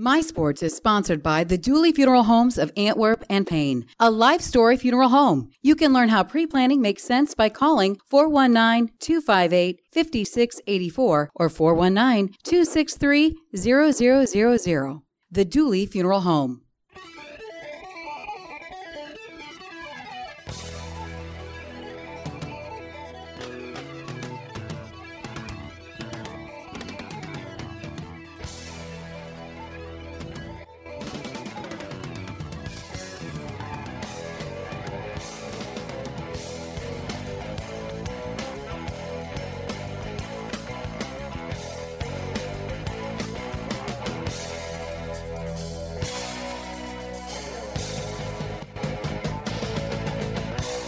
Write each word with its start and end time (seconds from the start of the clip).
My 0.00 0.20
Sports 0.20 0.62
is 0.62 0.76
sponsored 0.76 1.24
by 1.24 1.42
the 1.42 1.58
Dooley 1.58 1.90
Funeral 1.90 2.22
Homes 2.22 2.56
of 2.56 2.70
Antwerp 2.76 3.24
and 3.28 3.44
Payne, 3.44 3.84
a 3.98 4.12
life 4.12 4.40
story 4.40 4.76
funeral 4.76 5.08
home. 5.08 5.50
You 5.60 5.74
can 5.74 5.92
learn 5.92 6.08
how 6.08 6.22
pre 6.22 6.46
planning 6.46 6.80
makes 6.80 7.02
sense 7.02 7.34
by 7.34 7.48
calling 7.48 7.98
419 8.06 8.94
258 9.00 9.80
5684 9.92 11.30
or 11.34 11.48
419 11.48 12.32
263 12.44 13.36
0000. 13.56 15.02
The 15.32 15.44
Dooley 15.44 15.84
Funeral 15.84 16.20
Home. 16.20 16.62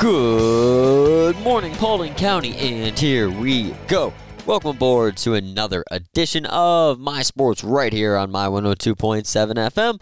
Good 0.00 1.38
morning, 1.40 1.74
Paulding 1.74 2.14
County, 2.14 2.56
and 2.56 2.98
here 2.98 3.28
we 3.28 3.72
go. 3.86 4.14
Welcome 4.46 4.70
aboard 4.70 5.18
to 5.18 5.34
another 5.34 5.84
edition 5.90 6.46
of 6.46 6.98
My 6.98 7.20
Sports 7.20 7.62
right 7.62 7.92
here 7.92 8.16
on 8.16 8.30
my 8.30 8.46
102.7 8.46 9.26
FM. 9.26 10.00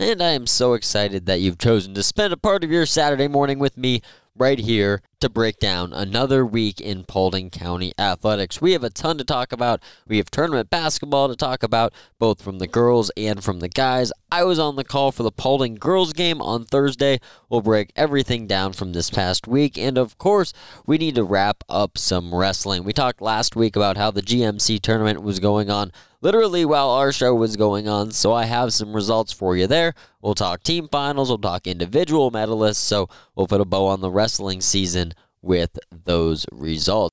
And 0.00 0.22
I 0.22 0.30
am 0.30 0.46
so 0.46 0.72
excited 0.72 1.26
that 1.26 1.40
you've 1.42 1.58
chosen 1.58 1.92
to 1.92 2.02
spend 2.02 2.32
a 2.32 2.38
part 2.38 2.64
of 2.64 2.70
your 2.70 2.86
Saturday 2.86 3.28
morning 3.28 3.58
with 3.58 3.76
me 3.76 4.00
right 4.34 4.58
here 4.58 5.02
to 5.20 5.28
break 5.28 5.58
down 5.58 5.92
another 5.92 6.46
week 6.46 6.80
in 6.80 7.04
Paulding 7.04 7.50
County 7.50 7.92
athletics. 7.98 8.62
We 8.62 8.72
have 8.72 8.82
a 8.82 8.88
ton 8.88 9.18
to 9.18 9.24
talk 9.24 9.52
about. 9.52 9.82
We 10.08 10.16
have 10.16 10.30
tournament 10.30 10.70
basketball 10.70 11.28
to 11.28 11.36
talk 11.36 11.62
about, 11.62 11.92
both 12.18 12.40
from 12.40 12.60
the 12.60 12.66
girls 12.66 13.10
and 13.14 13.44
from 13.44 13.60
the 13.60 13.68
guys. 13.68 14.10
I 14.32 14.44
was 14.44 14.58
on 14.58 14.76
the 14.76 14.84
call 14.84 15.12
for 15.12 15.22
the 15.22 15.30
Paulding 15.30 15.74
girls 15.74 16.14
game 16.14 16.40
on 16.40 16.64
Thursday. 16.64 17.20
We'll 17.50 17.60
break 17.60 17.92
everything 17.94 18.46
down 18.46 18.72
from 18.72 18.94
this 18.94 19.10
past 19.10 19.46
week. 19.46 19.76
And 19.76 19.98
of 19.98 20.16
course, 20.16 20.54
we 20.86 20.96
need 20.96 21.16
to 21.16 21.24
wrap 21.24 21.62
up 21.68 21.98
some 21.98 22.34
wrestling. 22.34 22.84
We 22.84 22.94
talked 22.94 23.20
last 23.20 23.54
week 23.54 23.76
about 23.76 23.98
how 23.98 24.10
the 24.10 24.22
GMC 24.22 24.80
tournament 24.80 25.20
was 25.22 25.40
going 25.40 25.68
on 25.68 25.92
literally 26.20 26.64
while 26.64 26.90
our 26.90 27.12
show 27.12 27.34
was 27.34 27.56
going 27.56 27.88
on. 27.88 28.10
So 28.12 28.32
I 28.32 28.44
have 28.44 28.72
some 28.72 28.92
results 28.92 29.32
for 29.32 29.56
you 29.56 29.66
there. 29.66 29.94
We'll 30.20 30.34
talk 30.34 30.62
team 30.62 30.88
finals, 30.88 31.28
we'll 31.28 31.38
talk 31.38 31.66
individual 31.66 32.30
medalists. 32.30 32.76
So 32.76 33.08
we'll 33.34 33.46
put 33.46 33.60
a 33.60 33.64
bow 33.64 33.86
on 33.86 34.00
the 34.00 34.10
wrestling 34.10 34.60
season 34.60 35.12
with 35.42 35.78
those 36.04 36.46
results. 36.52 37.09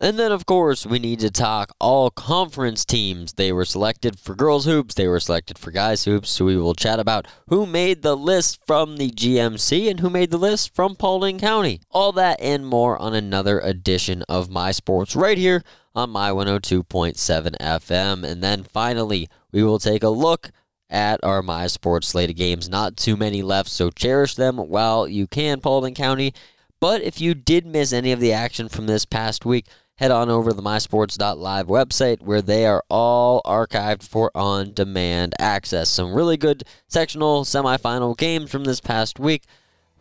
And 0.00 0.16
then, 0.16 0.30
of 0.30 0.46
course, 0.46 0.86
we 0.86 1.00
need 1.00 1.18
to 1.20 1.30
talk 1.30 1.72
all 1.80 2.10
conference 2.10 2.84
teams. 2.84 3.32
They 3.32 3.52
were 3.52 3.64
selected 3.64 4.16
for 4.16 4.36
girls' 4.36 4.64
hoops, 4.64 4.94
they 4.94 5.08
were 5.08 5.18
selected 5.18 5.58
for 5.58 5.72
guys' 5.72 6.04
hoops. 6.04 6.30
So 6.30 6.44
we 6.44 6.56
will 6.56 6.74
chat 6.74 7.00
about 7.00 7.26
who 7.48 7.66
made 7.66 8.02
the 8.02 8.16
list 8.16 8.60
from 8.64 8.96
the 8.96 9.10
GMC 9.10 9.90
and 9.90 9.98
who 9.98 10.08
made 10.08 10.30
the 10.30 10.38
list 10.38 10.72
from 10.72 10.94
Paulding 10.94 11.40
County. 11.40 11.80
All 11.90 12.12
that 12.12 12.40
and 12.40 12.64
more 12.64 12.96
on 12.96 13.12
another 13.12 13.58
edition 13.58 14.22
of 14.28 14.48
My 14.48 14.70
Sports 14.70 15.16
right 15.16 15.36
here 15.38 15.64
on 15.96 16.10
my 16.10 16.30
102.7 16.30 17.56
FM. 17.60 18.22
And 18.22 18.40
then 18.40 18.62
finally, 18.62 19.28
we 19.50 19.64
will 19.64 19.80
take 19.80 20.04
a 20.04 20.10
look 20.10 20.52
at 20.88 21.18
our 21.24 21.42
My 21.42 21.66
Sports 21.66 22.06
slate 22.06 22.30
of 22.30 22.36
games. 22.36 22.68
Not 22.68 22.96
too 22.96 23.16
many 23.16 23.42
left, 23.42 23.68
so 23.68 23.90
cherish 23.90 24.36
them 24.36 24.58
while 24.58 25.08
you 25.08 25.26
can, 25.26 25.60
Paulding 25.60 25.94
County. 25.94 26.34
But 26.80 27.02
if 27.02 27.20
you 27.20 27.34
did 27.34 27.66
miss 27.66 27.92
any 27.92 28.12
of 28.12 28.20
the 28.20 28.32
action 28.32 28.68
from 28.68 28.86
this 28.86 29.04
past 29.04 29.44
week, 29.44 29.66
head 29.98 30.10
on 30.12 30.30
over 30.30 30.50
to 30.50 30.56
the 30.56 30.62
mysports.live 30.62 31.66
website 31.66 32.22
where 32.22 32.40
they 32.40 32.64
are 32.64 32.84
all 32.88 33.42
archived 33.44 34.04
for 34.04 34.30
on 34.34 34.72
demand 34.72 35.34
access. 35.38 35.88
Some 35.88 36.14
really 36.14 36.36
good 36.36 36.64
sectional 36.86 37.44
semifinal 37.44 38.16
games 38.16 38.50
from 38.50 38.64
this 38.64 38.80
past 38.80 39.18
week. 39.18 39.42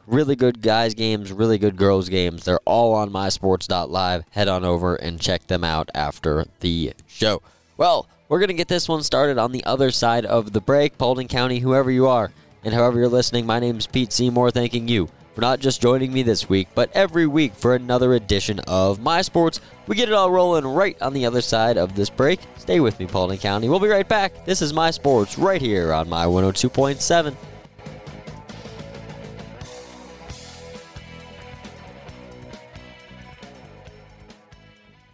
Really 0.05 0.35
good 0.35 0.61
guys 0.61 0.93
games, 0.93 1.33
really 1.33 1.57
good 1.57 1.75
girls 1.75 2.09
games. 2.09 2.45
They're 2.45 2.59
all 2.63 2.93
on 2.93 3.09
mysports.live. 3.09 4.23
Head 4.29 4.47
on 4.47 4.63
over 4.63 4.95
and 4.95 5.19
check 5.19 5.47
them 5.47 5.63
out 5.63 5.89
after 5.93 6.45
the 6.61 6.93
show. 7.07 7.41
Well, 7.75 8.07
we're 8.29 8.39
going 8.39 8.47
to 8.49 8.53
get 8.53 8.67
this 8.67 8.87
one 8.87 9.03
started 9.03 9.37
on 9.37 9.51
the 9.51 9.65
other 9.65 9.91
side 9.91 10.25
of 10.25 10.53
the 10.53 10.61
break. 10.61 10.97
Paulding 10.97 11.27
County, 11.27 11.59
whoever 11.59 11.89
you 11.91 12.07
are, 12.07 12.31
and 12.63 12.73
however 12.73 12.99
you're 12.99 13.09
listening, 13.09 13.45
my 13.45 13.59
name 13.59 13.77
is 13.77 13.87
Pete 13.87 14.13
Seymour, 14.13 14.51
thanking 14.51 14.87
you 14.87 15.09
for 15.37 15.41
not 15.41 15.59
just 15.59 15.79
joining 15.79 16.11
me 16.11 16.23
this 16.23 16.49
week, 16.49 16.67
but 16.73 16.89
every 16.95 17.27
week 17.27 17.53
for 17.53 17.75
another 17.75 18.15
edition 18.15 18.59
of 18.61 18.99
My 18.99 19.21
Sports. 19.21 19.61
We 19.85 19.95
get 19.95 20.09
it 20.09 20.15
all 20.15 20.31
rolling 20.31 20.65
right 20.65 20.99
on 20.99 21.13
the 21.13 21.27
other 21.27 21.41
side 21.41 21.77
of 21.77 21.95
this 21.95 22.09
break. 22.09 22.39
Stay 22.57 22.79
with 22.79 22.99
me, 22.99 23.05
Paulding 23.05 23.37
County. 23.37 23.69
We'll 23.69 23.79
be 23.79 23.87
right 23.87 24.07
back. 24.07 24.47
This 24.47 24.63
is 24.63 24.73
My 24.73 24.89
Sports 24.89 25.37
right 25.37 25.61
here 25.61 25.93
on 25.93 26.09
my 26.09 26.25
102.7. 26.25 27.35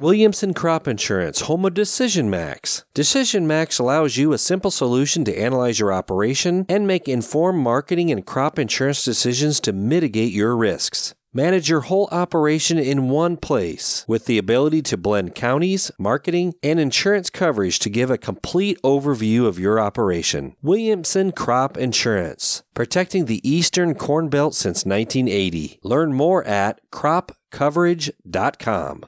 Williamson 0.04 0.54
Crop 0.54 0.86
Insurance, 0.86 1.42
home 1.44 1.64
of 1.64 1.74
Decision 1.74 2.30
Max. 2.30 2.84
Decision 2.94 3.48
Max 3.48 3.80
allows 3.80 4.18
you 4.18 4.34
a 4.34 4.38
simple 4.38 4.70
solution 4.70 5.24
to 5.24 5.34
analyze 5.34 5.80
your 5.80 5.94
operation 5.94 6.66
and 6.68 6.86
make 6.86 7.08
informed 7.08 7.64
marketing 7.64 8.12
and 8.12 8.26
crop 8.26 8.60
insurance 8.60 9.06
decisions 9.06 9.62
to 9.62 9.72
mitigate 9.72 10.34
your 10.34 10.58
risks. 10.58 11.16
Manage 11.32 11.70
your 11.70 11.80
whole 11.80 12.10
operation 12.12 12.78
in 12.78 13.08
one 13.08 13.38
place 13.38 14.04
with 14.06 14.26
the 14.26 14.38
ability 14.38 14.82
to 14.82 14.98
blend 14.98 15.36
counties, 15.36 15.90
marketing, 15.98 16.54
and 16.62 16.82
insurance 16.82 17.30
coverage 17.30 17.80
to 17.80 17.90
give 17.90 18.12
a 18.12 18.18
complete 18.18 18.78
overview 18.82 19.46
of 19.46 19.58
your 19.58 19.80
operation. 19.80 20.58
Williamson 20.62 21.32
Crop 21.32 21.78
Insurance, 21.78 22.64
protecting 22.74 23.24
the 23.24 23.40
Eastern 23.50 23.96
Corn 23.96 24.28
Belt 24.28 24.54
since 24.54 24.86
1980. 24.86 25.80
Learn 25.82 26.14
more 26.14 26.44
at 26.44 26.82
cropcoverage.com. 26.92 29.06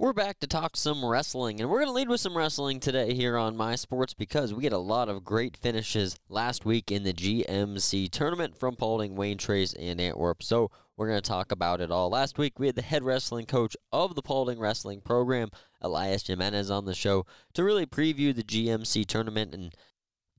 We're 0.00 0.14
back 0.14 0.40
to 0.40 0.46
talk 0.46 0.78
some 0.78 1.04
wrestling, 1.04 1.60
and 1.60 1.68
we're 1.68 1.80
going 1.80 1.88
to 1.88 1.92
lead 1.92 2.08
with 2.08 2.22
some 2.22 2.34
wrestling 2.34 2.80
today 2.80 3.12
here 3.12 3.36
on 3.36 3.54
My 3.54 3.74
Sports 3.74 4.14
because 4.14 4.54
we 4.54 4.64
had 4.64 4.72
a 4.72 4.78
lot 4.78 5.10
of 5.10 5.26
great 5.26 5.58
finishes 5.58 6.18
last 6.30 6.64
week 6.64 6.90
in 6.90 7.02
the 7.02 7.12
GMC 7.12 8.08
tournament 8.08 8.56
from 8.56 8.76
Paulding, 8.76 9.14
Wayne 9.14 9.36
Trace, 9.36 9.74
and 9.74 10.00
Antwerp. 10.00 10.42
So 10.42 10.70
we're 10.96 11.08
going 11.08 11.20
to 11.20 11.28
talk 11.28 11.52
about 11.52 11.82
it 11.82 11.90
all. 11.90 12.08
Last 12.08 12.38
week, 12.38 12.58
we 12.58 12.64
had 12.64 12.76
the 12.76 12.82
head 12.82 13.04
wrestling 13.04 13.44
coach 13.44 13.76
of 13.92 14.14
the 14.14 14.22
Paulding 14.22 14.58
wrestling 14.58 15.02
program, 15.02 15.50
Elias 15.82 16.26
Jimenez, 16.26 16.70
on 16.70 16.86
the 16.86 16.94
show 16.94 17.26
to 17.52 17.62
really 17.62 17.84
preview 17.84 18.34
the 18.34 18.42
GMC 18.42 19.04
tournament 19.04 19.54
and 19.54 19.74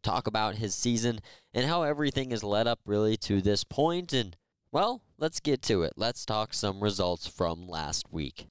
talk 0.01 0.25
about 0.25 0.55
his 0.55 0.73
season 0.73 1.19
and 1.53 1.67
how 1.67 1.83
everything 1.83 2.31
has 2.31 2.43
led 2.43 2.65
up 2.65 2.79
really 2.83 3.15
to 3.17 3.43
this 3.43 3.63
point. 3.63 4.11
And, 4.11 4.35
well, 4.71 5.03
let's 5.19 5.39
get 5.39 5.61
to 5.61 5.83
it. 5.83 5.93
Let's 5.97 6.25
talk 6.25 6.55
some 6.55 6.81
results 6.81 7.27
from 7.27 7.67
last 7.67 8.11
week. 8.11 8.47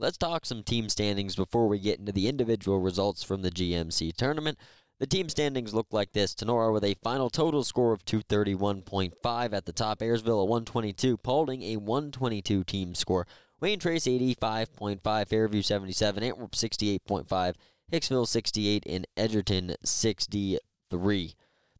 Let's 0.00 0.18
talk 0.18 0.44
some 0.44 0.64
team 0.64 0.88
standings 0.88 1.36
before 1.36 1.68
we 1.68 1.78
get 1.78 2.00
into 2.00 2.10
the 2.10 2.28
individual 2.28 2.80
results 2.80 3.22
from 3.22 3.42
the 3.42 3.50
GMC 3.50 4.14
tournament. 4.16 4.58
The 4.98 5.06
team 5.06 5.28
standings 5.28 5.72
look 5.72 5.86
like 5.92 6.12
this. 6.12 6.34
Tinora 6.34 6.72
with 6.72 6.84
a 6.84 6.94
final 7.02 7.30
total 7.30 7.62
score 7.62 7.92
of 7.92 8.04
231.5 8.04 9.52
at 9.52 9.66
the 9.66 9.72
top. 9.72 10.00
Ayersville 10.00 10.42
a 10.42 10.44
122. 10.44 11.16
Paulding 11.18 11.62
a 11.62 11.76
122 11.76 12.64
team 12.64 12.94
score. 12.94 13.26
Wayne 13.60 13.78
Trace 13.78 14.06
85.5. 14.06 15.28
Fairview 15.28 15.62
77. 15.62 16.22
Antwerp 16.22 16.52
68.5. 16.52 17.54
Hicksville 17.92 18.26
68. 18.26 18.84
And 18.86 19.06
Edgerton 19.16 19.74
63. 19.84 21.34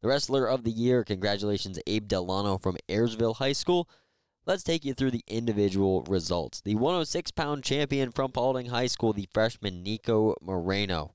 The 0.04 0.08
wrestler 0.08 0.46
of 0.46 0.64
the 0.64 0.70
year, 0.70 1.02
congratulations, 1.02 1.78
Abe 1.86 2.06
Delano 2.06 2.58
from 2.58 2.76
Ayersville 2.90 3.36
High 3.36 3.54
School. 3.54 3.88
Let's 4.46 4.62
take 4.62 4.84
you 4.84 4.92
through 4.92 5.12
the 5.12 5.24
individual 5.26 6.02
results. 6.02 6.60
The 6.60 6.74
106 6.74 7.30
pound 7.30 7.64
champion 7.64 8.10
from 8.10 8.30
Paulding 8.30 8.66
High 8.66 8.88
School, 8.88 9.14
the 9.14 9.28
freshman 9.32 9.82
Nico 9.82 10.34
Moreno. 10.42 11.14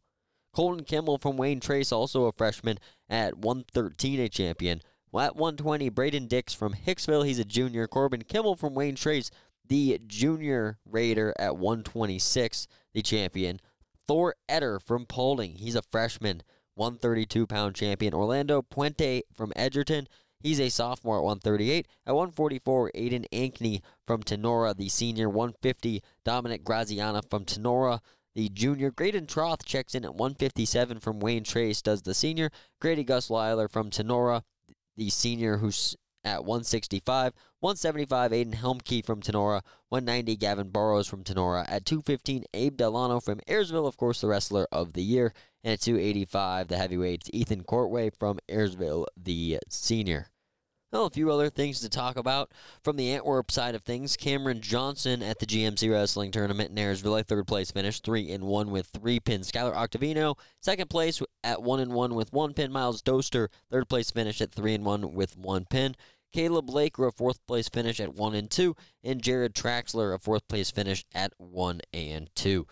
Colton 0.51 0.83
Kimmel 0.83 1.19
from 1.19 1.37
Wayne 1.37 1.59
Trace, 1.59 1.91
also 1.91 2.25
a 2.25 2.31
freshman, 2.31 2.79
at 3.07 3.37
113, 3.37 4.19
a 4.19 4.29
champion. 4.29 4.81
At 5.13 5.35
120, 5.35 5.89
Braden 5.89 6.25
Dix 6.25 6.55
from 6.55 6.73
Hicksville, 6.73 7.25
he's 7.25 7.37
a 7.37 7.45
junior. 7.45 7.87
Corbin 7.87 8.23
Kimmel 8.23 8.55
from 8.55 8.73
Wayne 8.73 8.95
Trace, 8.95 9.29
the 9.67 10.01
junior 10.07 10.79
Raider 10.83 11.31
at 11.37 11.55
126, 11.55 12.67
the 12.93 13.03
champion. 13.03 13.59
Thor 14.07 14.33
Etter 14.49 14.81
from 14.81 15.05
Paulding, 15.05 15.55
he's 15.57 15.75
a 15.75 15.83
freshman, 15.83 16.41
132 16.73 17.45
pound 17.45 17.75
champion. 17.75 18.15
Orlando 18.15 18.63
Puente 18.63 19.21
from 19.31 19.53
Edgerton, 19.55 20.07
He's 20.41 20.59
a 20.61 20.69
sophomore 20.69 21.17
at 21.17 21.23
138. 21.23 21.87
At 22.05 22.15
144, 22.15 22.91
Aiden 22.95 23.25
Ankney 23.33 23.81
from 24.07 24.23
Tinora, 24.23 24.75
the 24.75 24.87
senior. 24.87 25.29
150, 25.29 26.01
Dominic 26.23 26.63
Graziana 26.63 27.21
from 27.29 27.45
Tinora. 27.45 27.99
the 28.35 28.47
junior. 28.49 28.91
Graydon 28.91 29.25
Troth 29.25 29.65
checks 29.65 29.95
in 29.95 30.05
at 30.05 30.15
157 30.15 30.99
from 30.99 31.19
Wayne 31.19 31.43
Trace, 31.43 31.81
does 31.81 32.03
the 32.03 32.13
senior. 32.13 32.51
Grady 32.79 33.03
Gus 33.03 33.29
Lyler 33.29 33.69
from 33.69 33.89
Tinora, 33.89 34.43
the 34.95 35.09
senior, 35.09 35.57
who's 35.57 35.97
at 36.23 36.45
165. 36.45 37.33
175, 37.59 38.31
Aiden 38.31 38.55
Helmke 38.55 39.05
from 39.05 39.21
Tinora. 39.21 39.61
190, 39.89 40.35
Gavin 40.37 40.69
Burrows 40.69 41.07
from 41.07 41.23
Tinora. 41.23 41.65
At 41.67 41.85
215, 41.85 42.45
Abe 42.53 42.77
Delano 42.77 43.19
from 43.19 43.39
Ayersville, 43.47 43.87
of 43.87 43.97
course, 43.97 44.21
the 44.21 44.27
wrestler 44.27 44.67
of 44.71 44.93
the 44.93 45.03
year. 45.03 45.33
And 45.63 45.73
at 45.73 45.81
285, 45.81 46.69
the 46.69 46.77
heavyweights, 46.77 47.29
Ethan 47.33 47.63
Courtway 47.63 48.11
from 48.17 48.39
Ayersville, 48.49 49.05
the 49.17 49.59
senior. 49.69 50.27
Well, 50.91 51.05
a 51.05 51.11
few 51.11 51.31
other 51.31 51.51
things 51.51 51.81
to 51.81 51.89
talk 51.89 52.17
about 52.17 52.51
from 52.83 52.95
the 52.95 53.11
Antwerp 53.11 53.51
side 53.51 53.75
of 53.75 53.83
things. 53.83 54.17
Cameron 54.17 54.59
Johnson 54.59 55.21
at 55.21 55.37
the 55.37 55.45
GMC 55.45 55.91
Wrestling 55.91 56.31
Tournament 56.31 56.71
in 56.71 56.77
Ayersville, 56.77 57.23
third 57.27 57.45
place 57.45 57.69
finish, 57.69 57.99
three 57.99 58.31
and 58.31 58.45
one 58.45 58.71
with 58.71 58.87
three 58.87 59.19
pins. 59.19 59.51
Skylar 59.51 59.75
Octavino, 59.75 60.35
second 60.61 60.89
place 60.89 61.21
at 61.43 61.61
one 61.61 61.79
and 61.79 61.93
one 61.93 62.15
with 62.15 62.33
one 62.33 62.55
pin. 62.55 62.71
Miles 62.71 63.03
Doster, 63.03 63.49
third 63.69 63.87
place 63.87 64.09
finish 64.09 64.41
at 64.41 64.51
three 64.51 64.73
and 64.73 64.83
one 64.83 65.13
with 65.13 65.37
one 65.37 65.65
pin. 65.69 65.95
Caleb 66.33 66.69
Laker, 66.71 67.07
a 67.07 67.11
fourth 67.11 67.45
place 67.45 67.69
finish 67.69 67.99
at 67.99 68.15
one 68.15 68.33
and 68.33 68.49
two, 68.49 68.75
and 69.03 69.21
Jared 69.21 69.53
Traxler, 69.53 70.13
a 70.13 70.17
fourth 70.17 70.47
place 70.47 70.71
finish 70.71 71.05
at 71.13 71.33
one 71.37 71.81
and 71.93 72.29
two. 72.33 72.65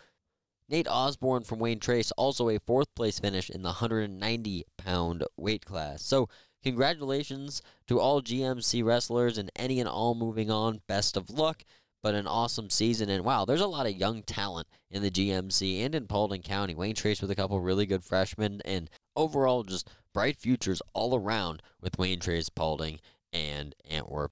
Nate 0.69 0.87
Osborne 0.87 1.43
from 1.43 1.59
Wayne 1.59 1.79
Trace, 1.79 2.11
also 2.11 2.49
a 2.49 2.59
fourth 2.59 2.93
place 2.95 3.19
finish 3.19 3.49
in 3.49 3.61
the 3.61 3.69
190 3.69 4.65
pound 4.77 5.23
weight 5.37 5.65
class. 5.65 6.03
So 6.03 6.27
Congratulations 6.67 7.61
to 7.87 7.97
all 7.99 8.21
GMC 8.21 8.83
wrestlers 8.83 9.37
and 9.37 9.49
any 9.55 9.79
and 9.79 9.87
all 9.87 10.15
moving 10.15 10.51
on. 10.51 10.81
Best 10.87 11.15
of 11.15 11.29
luck, 11.29 11.63
but 12.03 12.15
an 12.15 12.27
awesome 12.27 12.69
season. 12.69 13.09
And 13.09 13.23
wow, 13.23 13.45
there's 13.45 13.61
a 13.61 13.67
lot 13.67 13.85
of 13.85 13.95
young 13.95 14.23
talent 14.23 14.67
in 14.91 15.01
the 15.01 15.09
GMC 15.09 15.85
and 15.85 15.95
in 15.95 16.07
Paulding 16.07 16.41
County. 16.41 16.75
Wayne 16.75 16.95
Trace 16.95 17.21
with 17.21 17.31
a 17.31 17.35
couple 17.35 17.59
really 17.61 17.85
good 17.85 18.03
freshmen, 18.03 18.61
and 18.65 18.89
overall 19.15 19.63
just 19.63 19.89
bright 20.13 20.35
futures 20.35 20.81
all 20.93 21.15
around 21.15 21.61
with 21.79 21.97
Wayne 21.97 22.19
Trace, 22.19 22.49
Paulding, 22.49 22.99
and 23.31 23.75
Antwerp. 23.89 24.31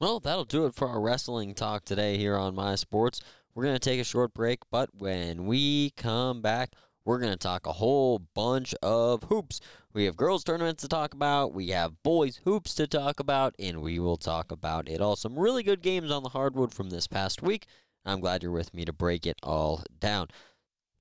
Well, 0.00 0.20
that'll 0.20 0.44
do 0.44 0.66
it 0.66 0.74
for 0.74 0.88
our 0.88 1.00
wrestling 1.00 1.54
talk 1.54 1.86
today 1.86 2.18
here 2.18 2.36
on 2.36 2.54
My 2.54 2.74
Sports. 2.74 3.20
We're 3.54 3.64
going 3.64 3.76
to 3.76 3.90
take 3.90 4.00
a 4.00 4.04
short 4.04 4.34
break, 4.34 4.60
but 4.70 4.90
when 4.98 5.46
we 5.46 5.90
come 5.90 6.42
back, 6.42 6.72
we're 7.04 7.20
going 7.20 7.32
to 7.32 7.38
talk 7.38 7.66
a 7.66 7.72
whole 7.72 8.18
bunch 8.18 8.74
of 8.82 9.22
hoops. 9.24 9.60
We 9.92 10.06
have 10.06 10.16
girls' 10.16 10.42
tournaments 10.42 10.82
to 10.82 10.88
talk 10.88 11.14
about, 11.14 11.54
we 11.54 11.68
have 11.68 12.02
boys' 12.02 12.40
hoops 12.44 12.74
to 12.74 12.88
talk 12.88 13.20
about, 13.20 13.54
and 13.60 13.80
we 13.80 14.00
will 14.00 14.16
talk 14.16 14.50
about 14.50 14.88
it 14.88 15.00
all. 15.00 15.14
Some 15.14 15.38
really 15.38 15.62
good 15.62 15.82
games 15.82 16.10
on 16.10 16.24
the 16.24 16.30
hardwood 16.30 16.74
from 16.74 16.90
this 16.90 17.06
past 17.06 17.42
week. 17.42 17.66
I'm 18.04 18.18
glad 18.18 18.42
you're 18.42 18.50
with 18.50 18.74
me 18.74 18.84
to 18.86 18.92
break 18.92 19.24
it 19.24 19.36
all 19.40 19.84
down. 20.00 20.28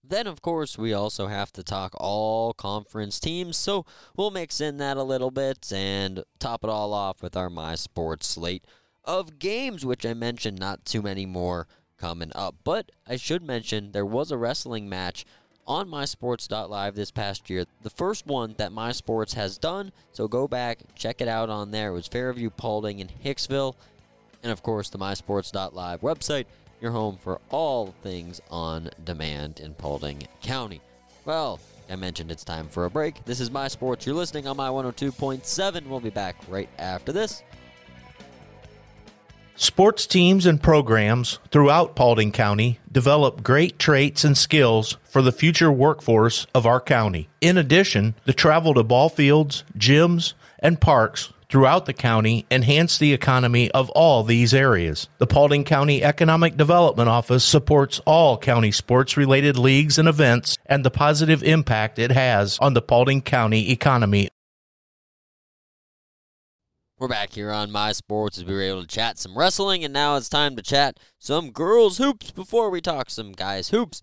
Then, 0.03 0.27
of 0.27 0.41
course, 0.43 0.77
we 0.77 0.93
also 0.93 1.27
have 1.27 1.51
to 1.53 1.63
talk 1.63 1.93
all 1.97 2.53
conference 2.53 3.19
teams, 3.19 3.57
so 3.57 3.85
we'll 4.15 4.29
mix 4.29 4.61
in 4.61 4.77
that 4.77 4.97
a 4.97 5.03
little 5.03 5.31
bit 5.31 5.71
and 5.73 6.23
top 6.39 6.63
it 6.63 6.69
all 6.69 6.93
off 6.93 7.23
with 7.23 7.35
our 7.35 7.49
My 7.49 7.73
Sports 7.73 8.27
slate 8.27 8.67
of 9.05 9.39
games, 9.39 9.85
which 9.85 10.05
I 10.05 10.13
mentioned 10.13 10.59
not 10.59 10.85
too 10.85 11.01
many 11.01 11.25
more 11.25 11.67
coming 12.03 12.31
up. 12.35 12.53
But 12.65 12.91
I 13.07 13.15
should 13.15 13.41
mention 13.41 13.93
there 13.93 14.05
was 14.05 14.29
a 14.29 14.37
wrestling 14.37 14.89
match 14.89 15.25
on 15.65 15.87
mysports.live 15.87 16.95
this 16.95 17.11
past 17.11 17.49
year. 17.49 17.63
The 17.81 17.89
first 17.89 18.27
one 18.27 18.55
that 18.57 18.73
MySports 18.73 19.35
has 19.35 19.57
done, 19.57 19.93
so 20.11 20.27
go 20.27 20.45
back, 20.45 20.79
check 20.95 21.21
it 21.21 21.29
out 21.29 21.49
on 21.49 21.71
there. 21.71 21.91
It 21.91 21.93
was 21.93 22.07
Fairview, 22.09 22.49
Paulding, 22.49 22.99
and 22.99 23.09
Hicksville. 23.23 23.75
And 24.43 24.51
of 24.51 24.61
course, 24.63 24.89
the 24.89 24.97
mysports.live 24.97 26.01
website, 26.01 26.45
your 26.81 26.91
home 26.91 27.15
for 27.15 27.39
all 27.49 27.95
things 28.03 28.41
on 28.51 28.89
demand 29.05 29.61
in 29.61 29.73
Paulding 29.73 30.27
County. 30.41 30.81
Well, 31.23 31.57
I 31.89 31.95
mentioned 31.95 32.31
it's 32.31 32.43
time 32.43 32.67
for 32.67 32.83
a 32.83 32.89
break. 32.89 33.23
This 33.23 33.39
is 33.39 33.49
My 33.49 33.69
Sports. 33.69 34.05
You're 34.05 34.15
listening 34.15 34.45
on 34.45 34.57
my 34.57 34.67
102.7. 34.67 35.87
We'll 35.87 36.01
be 36.01 36.09
back 36.09 36.35
right 36.49 36.69
after 36.77 37.13
this. 37.13 37.43
Sports 39.63 40.05
teams 40.07 40.45
and 40.45 40.61
programs 40.61 41.39
throughout 41.49 41.95
Paulding 41.95 42.33
County 42.33 42.81
develop 42.91 43.41
great 43.41 43.79
traits 43.79 44.25
and 44.25 44.37
skills 44.37 44.97
for 45.05 45.21
the 45.21 45.31
future 45.31 45.71
workforce 45.71 46.45
of 46.53 46.65
our 46.65 46.81
county. 46.81 47.29
In 47.39 47.57
addition, 47.57 48.13
the 48.25 48.33
travel 48.33 48.73
to 48.73 48.83
ball 48.83 49.07
fields, 49.07 49.63
gyms, 49.77 50.33
and 50.59 50.81
parks 50.81 51.31
throughout 51.47 51.85
the 51.85 51.93
county 51.93 52.45
enhance 52.51 52.97
the 52.97 53.13
economy 53.13 53.71
of 53.71 53.89
all 53.91 54.23
these 54.23 54.53
areas. 54.53 55.07
The 55.19 55.27
Paulding 55.27 55.63
County 55.63 56.03
Economic 56.03 56.57
Development 56.57 57.07
Office 57.07 57.45
supports 57.45 58.01
all 58.05 58.37
county 58.37 58.71
sports 58.71 59.15
related 59.15 59.57
leagues 59.57 59.97
and 59.97 60.09
events 60.09 60.57
and 60.65 60.83
the 60.83 60.91
positive 60.91 61.41
impact 61.41 61.99
it 61.99 62.11
has 62.11 62.57
on 62.59 62.73
the 62.73 62.81
Paulding 62.81 63.21
County 63.21 63.71
economy 63.71 64.29
we're 66.99 67.07
back 67.07 67.33
here 67.33 67.51
on 67.51 67.71
My 67.71 67.91
Sports 67.91 68.37
as 68.37 68.45
we 68.45 68.53
were 68.53 68.61
able 68.61 68.81
to 68.81 68.87
chat 68.87 69.17
some 69.17 69.37
wrestling, 69.37 69.83
and 69.83 69.93
now 69.93 70.15
it's 70.15 70.29
time 70.29 70.55
to 70.55 70.61
chat 70.61 70.99
some 71.17 71.51
girls' 71.51 71.97
hoops 71.97 72.31
before 72.31 72.69
we 72.69 72.81
talk 72.81 73.09
some 73.09 73.31
guys' 73.31 73.69
hoops. 73.69 74.01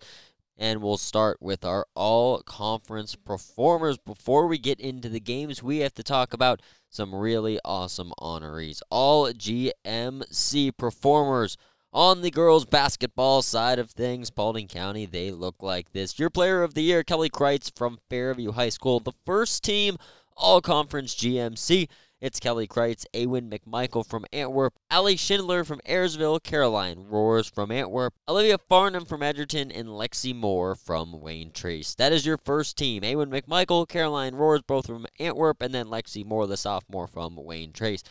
And 0.57 0.81
we'll 0.81 0.97
start 0.97 1.37
with 1.41 1.65
our 1.65 1.87
all 1.95 2.43
conference 2.43 3.15
performers. 3.15 3.97
Before 3.97 4.45
we 4.45 4.57
get 4.57 4.79
into 4.79 5.09
the 5.09 5.19
games, 5.19 5.63
we 5.63 5.79
have 5.79 5.93
to 5.95 6.03
talk 6.03 6.33
about 6.33 6.61
some 6.89 7.15
really 7.15 7.59
awesome 7.65 8.13
honorees. 8.19 8.81
All 8.91 9.31
GMC 9.31 10.77
performers 10.77 11.57
on 11.93 12.21
the 12.21 12.29
girls' 12.29 12.65
basketball 12.65 13.41
side 13.41 13.79
of 13.79 13.89
things. 13.89 14.29
Paulding 14.29 14.67
County, 14.67 15.05
they 15.05 15.31
look 15.31 15.63
like 15.63 15.93
this. 15.93 16.19
Your 16.19 16.29
player 16.29 16.61
of 16.61 16.75
the 16.75 16.83
year, 16.83 17.03
Kelly 17.03 17.29
Kreitz 17.29 17.75
from 17.75 17.97
Fairview 18.09 18.51
High 18.51 18.69
School, 18.69 18.99
the 18.99 19.13
first 19.25 19.63
team 19.63 19.97
all 20.37 20.61
conference 20.61 21.15
GMC. 21.15 21.87
It's 22.21 22.39
Kelly 22.39 22.67
Kreitz, 22.67 23.07
Awen 23.15 23.49
McMichael 23.49 24.05
from 24.05 24.27
Antwerp, 24.31 24.75
Ali 24.91 25.15
Schindler 25.15 25.63
from 25.63 25.81
Ayersville, 25.89 26.43
Caroline 26.43 27.07
Roars 27.09 27.49
from 27.49 27.71
Antwerp, 27.71 28.13
Olivia 28.29 28.59
Farnham 28.59 29.05
from 29.05 29.23
Edgerton, 29.23 29.71
and 29.71 29.87
Lexi 29.87 30.35
Moore 30.35 30.75
from 30.75 31.19
Wayne 31.19 31.49
Trace. 31.51 31.95
That 31.95 32.13
is 32.13 32.23
your 32.23 32.37
first 32.37 32.77
team. 32.77 33.01
Awen 33.01 33.31
McMichael, 33.31 33.89
Caroline 33.89 34.35
Roars, 34.35 34.61
both 34.61 34.85
from 34.85 35.07
Antwerp, 35.19 35.63
and 35.63 35.73
then 35.73 35.87
Lexi 35.87 36.23
Moore, 36.23 36.45
the 36.45 36.57
sophomore 36.57 37.07
from 37.07 37.35
Wayne 37.35 37.73
Trace. 37.73 38.03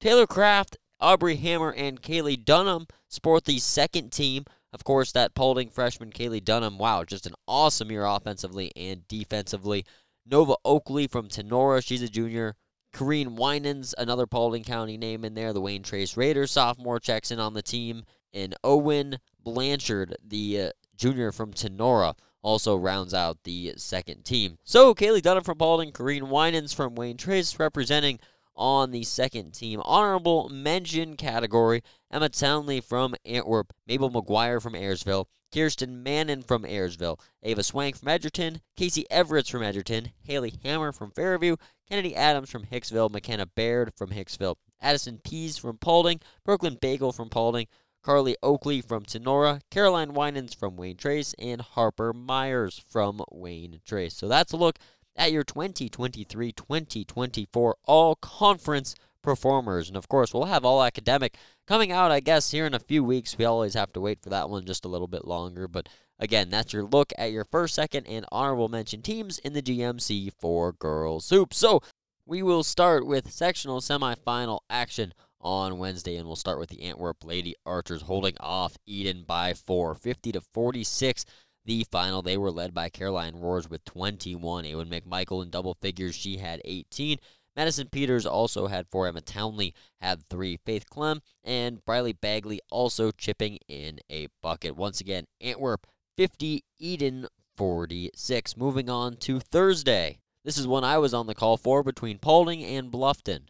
Taylor 0.00 0.26
Kraft, 0.26 0.78
Aubrey 0.98 1.36
Hammer, 1.36 1.74
and 1.74 2.00
Kaylee 2.00 2.42
Dunham 2.42 2.86
sport 3.08 3.44
the 3.44 3.58
second 3.58 4.12
team. 4.12 4.46
Of 4.72 4.82
course, 4.82 5.12
that 5.12 5.34
Paulding 5.34 5.68
freshman 5.68 6.10
Kaylee 6.10 6.42
Dunham, 6.42 6.78
wow, 6.78 7.04
just 7.04 7.26
an 7.26 7.34
awesome 7.46 7.90
year 7.90 8.06
offensively 8.06 8.72
and 8.74 9.06
defensively. 9.08 9.84
Nova 10.24 10.54
Oakley 10.64 11.06
from 11.06 11.28
Tinora, 11.28 11.84
she's 11.84 12.00
a 12.00 12.08
junior 12.08 12.56
Kareen 12.92 13.36
Winans, 13.36 13.94
another 13.98 14.26
Paulding 14.26 14.64
County 14.64 14.96
name 14.96 15.24
in 15.24 15.34
there. 15.34 15.52
The 15.52 15.60
Wayne 15.60 15.82
Trace 15.82 16.16
Raiders 16.16 16.50
sophomore 16.50 17.00
checks 17.00 17.30
in 17.30 17.38
on 17.40 17.54
the 17.54 17.62
team. 17.62 18.04
And 18.34 18.54
Owen 18.62 19.18
Blanchard, 19.42 20.16
the 20.24 20.60
uh, 20.60 20.70
junior 20.96 21.32
from 21.32 21.52
Tinora, 21.52 22.14
also 22.42 22.76
rounds 22.76 23.14
out 23.14 23.38
the 23.44 23.74
second 23.76 24.24
team. 24.24 24.58
So 24.64 24.94
Kaylee 24.94 25.22
Dunham 25.22 25.44
from 25.44 25.58
Paulding, 25.58 25.92
Kareen 25.92 26.28
Winans 26.28 26.72
from 26.72 26.94
Wayne 26.94 27.16
Trace 27.16 27.58
representing 27.58 28.20
on 28.58 28.90
the 28.90 29.04
second 29.04 29.52
team. 29.52 29.80
Honorable 29.84 30.48
mention 30.48 31.16
category 31.16 31.82
Emma 32.10 32.28
Townley 32.28 32.80
from 32.80 33.14
Antwerp, 33.24 33.72
Mabel 33.86 34.10
McGuire 34.10 34.60
from 34.60 34.74
Ayersville, 34.74 35.26
Kirsten 35.52 36.02
Mannon 36.02 36.42
from 36.42 36.64
Ayersville, 36.64 37.20
Ava 37.42 37.62
Swank 37.62 37.96
from 37.96 38.08
Edgerton, 38.08 38.60
Casey 38.76 39.06
Everett 39.10 39.46
from 39.46 39.62
Edgerton, 39.62 40.10
Haley 40.24 40.54
Hammer 40.64 40.92
from 40.92 41.12
Fairview, 41.12 41.56
Kennedy 41.90 42.14
Adams 42.14 42.50
from 42.50 42.66
Hicksville, 42.66 43.10
McKenna 43.10 43.46
Baird 43.46 43.94
from 43.96 44.10
Hicksville, 44.10 44.56
Addison 44.80 45.20
Pease 45.24 45.56
from 45.56 45.78
Paulding, 45.78 46.20
Brooklyn 46.44 46.76
Bagel 46.78 47.12
from 47.12 47.30
Paulding, 47.30 47.66
Carly 48.02 48.36
Oakley 48.42 48.82
from 48.82 49.04
Tinora, 49.04 49.60
Caroline 49.70 50.12
Winans 50.12 50.52
from 50.52 50.76
Wayne 50.76 50.96
Trace, 50.98 51.34
and 51.38 51.62
Harper 51.62 52.12
Myers 52.12 52.78
from 52.88 53.22
Wayne 53.30 53.80
Trace. 53.86 54.14
So 54.14 54.28
that's 54.28 54.52
a 54.52 54.58
look 54.58 54.78
at 55.16 55.32
your 55.32 55.44
2023 55.44 56.52
2024 56.52 57.76
all 57.84 58.14
conference 58.16 58.94
performers. 59.22 59.88
And 59.88 59.96
of 59.96 60.08
course, 60.08 60.32
we'll 60.32 60.44
have 60.44 60.64
all 60.64 60.82
academic 60.82 61.36
coming 61.66 61.92
out, 61.92 62.10
I 62.10 62.20
guess, 62.20 62.50
here 62.50 62.66
in 62.66 62.74
a 62.74 62.80
few 62.80 63.02
weeks. 63.04 63.36
We 63.36 63.44
always 63.44 63.74
have 63.74 63.92
to 63.94 64.00
wait 64.00 64.22
for 64.22 64.30
that 64.30 64.50
one 64.50 64.64
just 64.64 64.84
a 64.84 64.88
little 64.88 65.06
bit 65.06 65.26
longer. 65.26 65.68
But 65.68 65.88
again, 66.18 66.50
that's 66.50 66.72
your 66.72 66.84
look 66.84 67.12
at 67.18 67.32
your 67.32 67.44
first, 67.44 67.74
second, 67.74 68.06
and 68.06 68.26
honorable 68.30 68.68
mention 68.68 69.02
teams 69.02 69.38
in 69.38 69.52
the 69.52 69.62
GMC 69.62 70.32
for 70.38 70.72
girls 70.72 71.30
hoops. 71.30 71.56
So 71.56 71.82
we 72.26 72.42
will 72.42 72.62
start 72.62 73.06
with 73.06 73.30
sectional 73.30 73.80
semifinal 73.80 74.60
action 74.68 75.14
on 75.40 75.78
Wednesday, 75.78 76.16
and 76.16 76.26
we'll 76.26 76.36
start 76.36 76.58
with 76.58 76.68
the 76.68 76.82
Antwerp 76.82 77.24
Lady 77.24 77.54
Archers 77.64 78.02
holding 78.02 78.34
off 78.40 78.76
Eden 78.86 79.24
by 79.26 79.54
four, 79.54 79.94
50 79.94 80.32
to 80.32 80.40
46 80.52 81.24
the 81.68 81.84
final. 81.92 82.22
They 82.22 82.36
were 82.36 82.50
led 82.50 82.74
by 82.74 82.88
Caroline 82.88 83.36
Roars 83.36 83.70
with 83.70 83.84
21. 83.84 84.64
Awen 84.64 84.88
McMichael 84.88 85.42
in 85.44 85.50
double 85.50 85.74
figures. 85.74 86.16
She 86.16 86.38
had 86.38 86.60
18. 86.64 87.18
Madison 87.58 87.88
Peters 87.88 88.24
also 88.24 88.68
had 88.68 88.86
four. 88.86 89.08
Emma 89.08 89.20
Townley 89.20 89.74
had 90.00 90.22
three. 90.22 90.60
Faith 90.64 90.88
Clem 90.88 91.22
and 91.42 91.84
Briley 91.84 92.12
Bagley 92.12 92.60
also 92.70 93.10
chipping 93.10 93.58
in 93.66 93.98
a 94.08 94.28
bucket. 94.40 94.76
Once 94.76 95.00
again, 95.00 95.24
Antwerp 95.40 95.84
50, 96.16 96.62
Eden 96.78 97.26
46. 97.56 98.56
Moving 98.56 98.88
on 98.88 99.16
to 99.16 99.40
Thursday. 99.40 100.20
This 100.44 100.56
is 100.56 100.68
one 100.68 100.84
I 100.84 100.98
was 100.98 101.12
on 101.12 101.26
the 101.26 101.34
call 101.34 101.56
for 101.56 101.82
between 101.82 102.18
Paulding 102.18 102.62
and 102.62 102.92
Bluffton. 102.92 103.40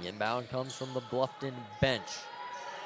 The 0.00 0.08
inbound 0.08 0.50
comes 0.50 0.72
from 0.72 0.94
the 0.94 1.00
Bluffton 1.00 1.54
bench. 1.80 2.06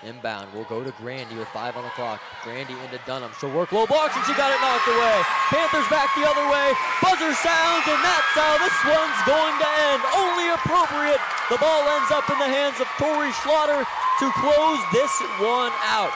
Inbound 0.02 0.52
will 0.52 0.66
go 0.66 0.82
to 0.82 0.90
Grandy 0.98 1.34
with 1.38 1.48
five 1.48 1.76
on 1.76 1.84
the 1.84 1.94
clock. 1.94 2.20
Grandy 2.42 2.74
into 2.84 2.98
Dunham. 3.06 3.30
She'll 3.38 3.54
work 3.54 3.70
low 3.70 3.86
blocks 3.86 4.16
and 4.16 4.24
she 4.26 4.34
got 4.34 4.50
it 4.50 4.58
knocked 4.58 4.88
away. 4.90 5.16
Panthers 5.50 5.86
back 5.86 6.10
the 6.18 6.26
other 6.26 6.42
way. 6.50 6.74
Buzzer 6.98 7.34
sounds 7.38 7.84
and 7.86 8.00
that's 8.02 8.32
how 8.34 8.58
this 8.58 8.78
one's 8.82 9.20
going 9.26 9.56
to 9.62 9.68
end. 9.90 10.00
Only 10.14 10.50
appropriate. 10.50 11.22
The 11.50 11.58
ball 11.62 11.86
ends 11.94 12.10
up 12.10 12.26
in 12.30 12.38
the 12.38 12.50
hands 12.50 12.82
of 12.82 12.90
Tori 12.98 13.30
Schlatter 13.38 13.86
to 13.86 14.26
close 14.42 14.82
this 14.90 15.14
one 15.38 15.72
out. 15.86 16.12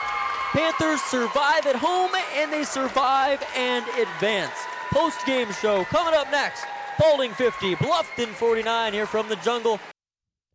Panthers 0.51 1.01
survive 1.01 1.65
at 1.65 1.75
home 1.75 2.11
and 2.35 2.51
they 2.51 2.63
survive 2.63 3.43
and 3.55 3.85
advance. 3.99 4.55
Post 4.91 5.25
game 5.25 5.51
show 5.51 5.83
coming 5.85 6.13
up 6.13 6.31
next. 6.31 6.65
Paulding 6.99 7.31
50, 7.31 7.75
Bluffton 7.75 8.27
49 8.27 8.93
here 8.93 9.05
from 9.05 9.29
the 9.29 9.35
jungle. 9.37 9.79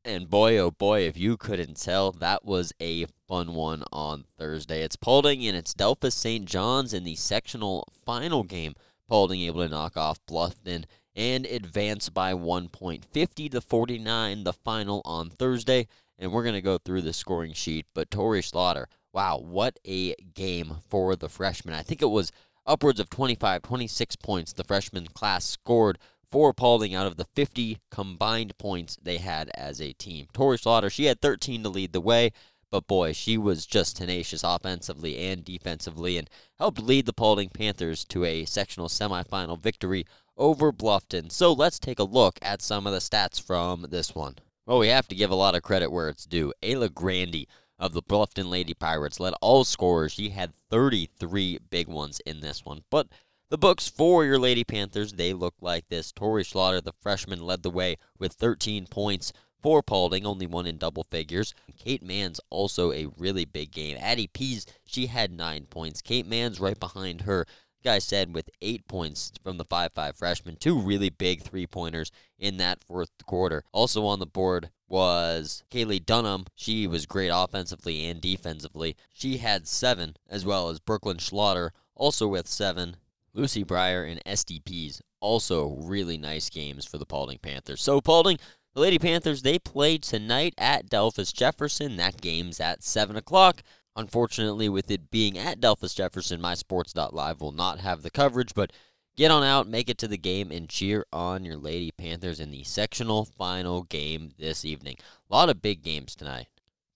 And 0.04 0.28
boy, 0.28 0.58
oh 0.58 0.72
boy, 0.72 1.02
if 1.02 1.16
you 1.16 1.36
couldn't 1.36 1.80
tell, 1.80 2.10
that 2.10 2.44
was 2.44 2.72
a 2.82 3.06
fun 3.32 3.54
one 3.54 3.82
on 3.90 4.24
Thursday. 4.36 4.82
It's 4.82 4.94
Paulding 4.94 5.46
and 5.46 5.56
it's 5.56 5.72
Delphos 5.72 6.12
St. 6.12 6.44
John's 6.44 6.92
in 6.92 7.02
the 7.02 7.14
sectional 7.14 7.88
final 8.04 8.42
game. 8.42 8.74
Paulding 9.08 9.40
able 9.40 9.62
to 9.62 9.70
knock 9.70 9.96
off 9.96 10.20
Bluffton 10.26 10.84
and 11.16 11.46
advance 11.46 12.10
by 12.10 12.34
one 12.34 12.68
point, 12.68 13.06
50 13.06 13.48
to 13.48 13.62
49, 13.62 14.44
the 14.44 14.52
final 14.52 15.00
on 15.06 15.30
Thursday. 15.30 15.88
And 16.18 16.30
we're 16.30 16.42
going 16.42 16.56
to 16.56 16.60
go 16.60 16.76
through 16.76 17.00
the 17.00 17.14
scoring 17.14 17.54
sheet. 17.54 17.86
But 17.94 18.10
Tori 18.10 18.42
Schlatter, 18.42 18.84
wow, 19.14 19.38
what 19.38 19.78
a 19.86 20.14
game 20.34 20.76
for 20.90 21.16
the 21.16 21.30
freshman. 21.30 21.74
I 21.74 21.80
think 21.80 22.02
it 22.02 22.10
was 22.10 22.32
upwards 22.66 23.00
of 23.00 23.08
25, 23.08 23.62
26 23.62 24.16
points 24.16 24.52
the 24.52 24.62
freshman 24.62 25.06
class 25.06 25.46
scored 25.46 25.98
for 26.30 26.52
Paulding 26.52 26.94
out 26.94 27.06
of 27.06 27.16
the 27.16 27.26
50 27.34 27.78
combined 27.90 28.58
points 28.58 28.98
they 29.02 29.16
had 29.16 29.50
as 29.54 29.80
a 29.80 29.94
team. 29.94 30.26
Tori 30.34 30.58
Schlatter, 30.58 30.92
she 30.92 31.06
had 31.06 31.22
13 31.22 31.62
to 31.62 31.70
lead 31.70 31.94
the 31.94 32.00
way, 32.02 32.32
but 32.72 32.88
boy, 32.88 33.12
she 33.12 33.36
was 33.36 33.66
just 33.66 33.98
tenacious 33.98 34.42
offensively 34.42 35.18
and 35.18 35.44
defensively 35.44 36.16
and 36.16 36.30
helped 36.58 36.80
lead 36.80 37.04
the 37.04 37.12
Paulding 37.12 37.50
Panthers 37.50 38.02
to 38.06 38.24
a 38.24 38.46
sectional 38.46 38.88
semifinal 38.88 39.60
victory 39.60 40.06
over 40.38 40.72
Bluffton. 40.72 41.30
So 41.30 41.52
let's 41.52 41.78
take 41.78 41.98
a 41.98 42.04
look 42.04 42.38
at 42.40 42.62
some 42.62 42.86
of 42.86 42.94
the 42.94 42.98
stats 42.98 43.40
from 43.40 43.86
this 43.90 44.14
one. 44.14 44.36
Well, 44.66 44.78
we 44.78 44.88
have 44.88 45.06
to 45.08 45.14
give 45.14 45.30
a 45.30 45.34
lot 45.34 45.54
of 45.54 45.62
credit 45.62 45.92
where 45.92 46.08
it's 46.08 46.24
due. 46.24 46.54
Ayla 46.62 46.92
Grandy 46.92 47.46
of 47.78 47.92
the 47.92 48.02
Bluffton 48.02 48.48
Lady 48.48 48.72
Pirates 48.72 49.20
led 49.20 49.34
all 49.42 49.64
scorers. 49.64 50.12
She 50.12 50.30
had 50.30 50.54
33 50.70 51.58
big 51.68 51.88
ones 51.88 52.20
in 52.24 52.40
this 52.40 52.64
one, 52.64 52.84
but 52.90 53.06
the 53.50 53.58
books 53.58 53.86
for 53.86 54.24
your 54.24 54.38
Lady 54.38 54.64
Panthers, 54.64 55.12
they 55.12 55.34
look 55.34 55.56
like 55.60 55.88
this. 55.90 56.10
Tori 56.10 56.42
Schlatter, 56.42 56.82
the 56.82 56.94
freshman, 57.02 57.44
led 57.44 57.62
the 57.62 57.68
way 57.68 57.98
with 58.18 58.32
13 58.32 58.86
points 58.86 59.34
for 59.62 59.82
Paulding, 59.82 60.26
only 60.26 60.46
one 60.46 60.66
in 60.66 60.76
double 60.76 61.04
figures. 61.04 61.54
Kate 61.78 62.02
Mann's 62.02 62.40
also 62.50 62.92
a 62.92 63.06
really 63.18 63.44
big 63.44 63.70
game. 63.70 63.96
Addie 64.00 64.26
Pease, 64.26 64.66
she 64.84 65.06
had 65.06 65.32
nine 65.32 65.66
points. 65.66 66.02
Kate 66.02 66.26
Mann's 66.26 66.60
right 66.60 66.78
behind 66.78 67.22
her. 67.22 67.46
Guy 67.84 67.98
said 67.98 68.32
with 68.32 68.48
eight 68.60 68.86
points 68.86 69.32
from 69.42 69.56
the 69.56 69.64
5 69.64 69.92
5 69.92 70.16
freshman. 70.16 70.56
Two 70.56 70.78
really 70.78 71.10
big 71.10 71.42
three 71.42 71.66
pointers 71.66 72.12
in 72.38 72.56
that 72.58 72.84
fourth 72.84 73.10
quarter. 73.26 73.64
Also 73.72 74.04
on 74.04 74.20
the 74.20 74.26
board 74.26 74.70
was 74.88 75.64
Kaylee 75.70 76.04
Dunham. 76.04 76.44
She 76.54 76.86
was 76.86 77.06
great 77.06 77.30
offensively 77.30 78.06
and 78.06 78.20
defensively. 78.20 78.96
She 79.12 79.38
had 79.38 79.66
seven, 79.66 80.16
as 80.28 80.44
well 80.44 80.68
as 80.68 80.78
Brooklyn 80.78 81.16
Schlatter, 81.16 81.70
also 81.96 82.28
with 82.28 82.46
seven. 82.46 82.96
Lucy 83.34 83.64
Breyer 83.64 84.10
and 84.10 84.22
SDPs, 84.26 85.00
also 85.20 85.78
really 85.82 86.18
nice 86.18 86.50
games 86.50 86.84
for 86.84 86.98
the 86.98 87.06
Paulding 87.06 87.38
Panthers. 87.38 87.80
So, 87.80 88.00
Paulding, 88.00 88.38
the 88.74 88.80
Lady 88.80 88.98
Panthers, 88.98 89.42
they 89.42 89.58
play 89.58 89.98
tonight 89.98 90.54
at 90.56 90.88
Delphos 90.88 91.32
Jefferson. 91.32 91.96
That 91.96 92.20
game's 92.20 92.60
at 92.60 92.82
7 92.82 93.16
o'clock. 93.16 93.62
Unfortunately, 93.94 94.68
with 94.68 94.90
it 94.90 95.10
being 95.10 95.36
at 95.36 95.60
Delphos 95.60 95.94
Jefferson, 95.94 96.40
my 96.40 96.54
MySports.live 96.54 97.40
will 97.40 97.52
not 97.52 97.80
have 97.80 98.02
the 98.02 98.10
coverage, 98.10 98.54
but 98.54 98.72
get 99.16 99.30
on 99.30 99.42
out, 99.42 99.68
make 99.68 99.90
it 99.90 99.98
to 99.98 100.08
the 100.08 100.16
game, 100.16 100.50
and 100.50 100.68
cheer 100.68 101.04
on 101.12 101.44
your 101.44 101.58
Lady 101.58 101.90
Panthers 101.90 102.40
in 102.40 102.50
the 102.50 102.64
sectional 102.64 103.26
final 103.26 103.82
game 103.82 104.30
this 104.38 104.64
evening. 104.64 104.96
A 105.30 105.34
lot 105.34 105.50
of 105.50 105.60
big 105.60 105.82
games 105.82 106.16
tonight. 106.16 106.46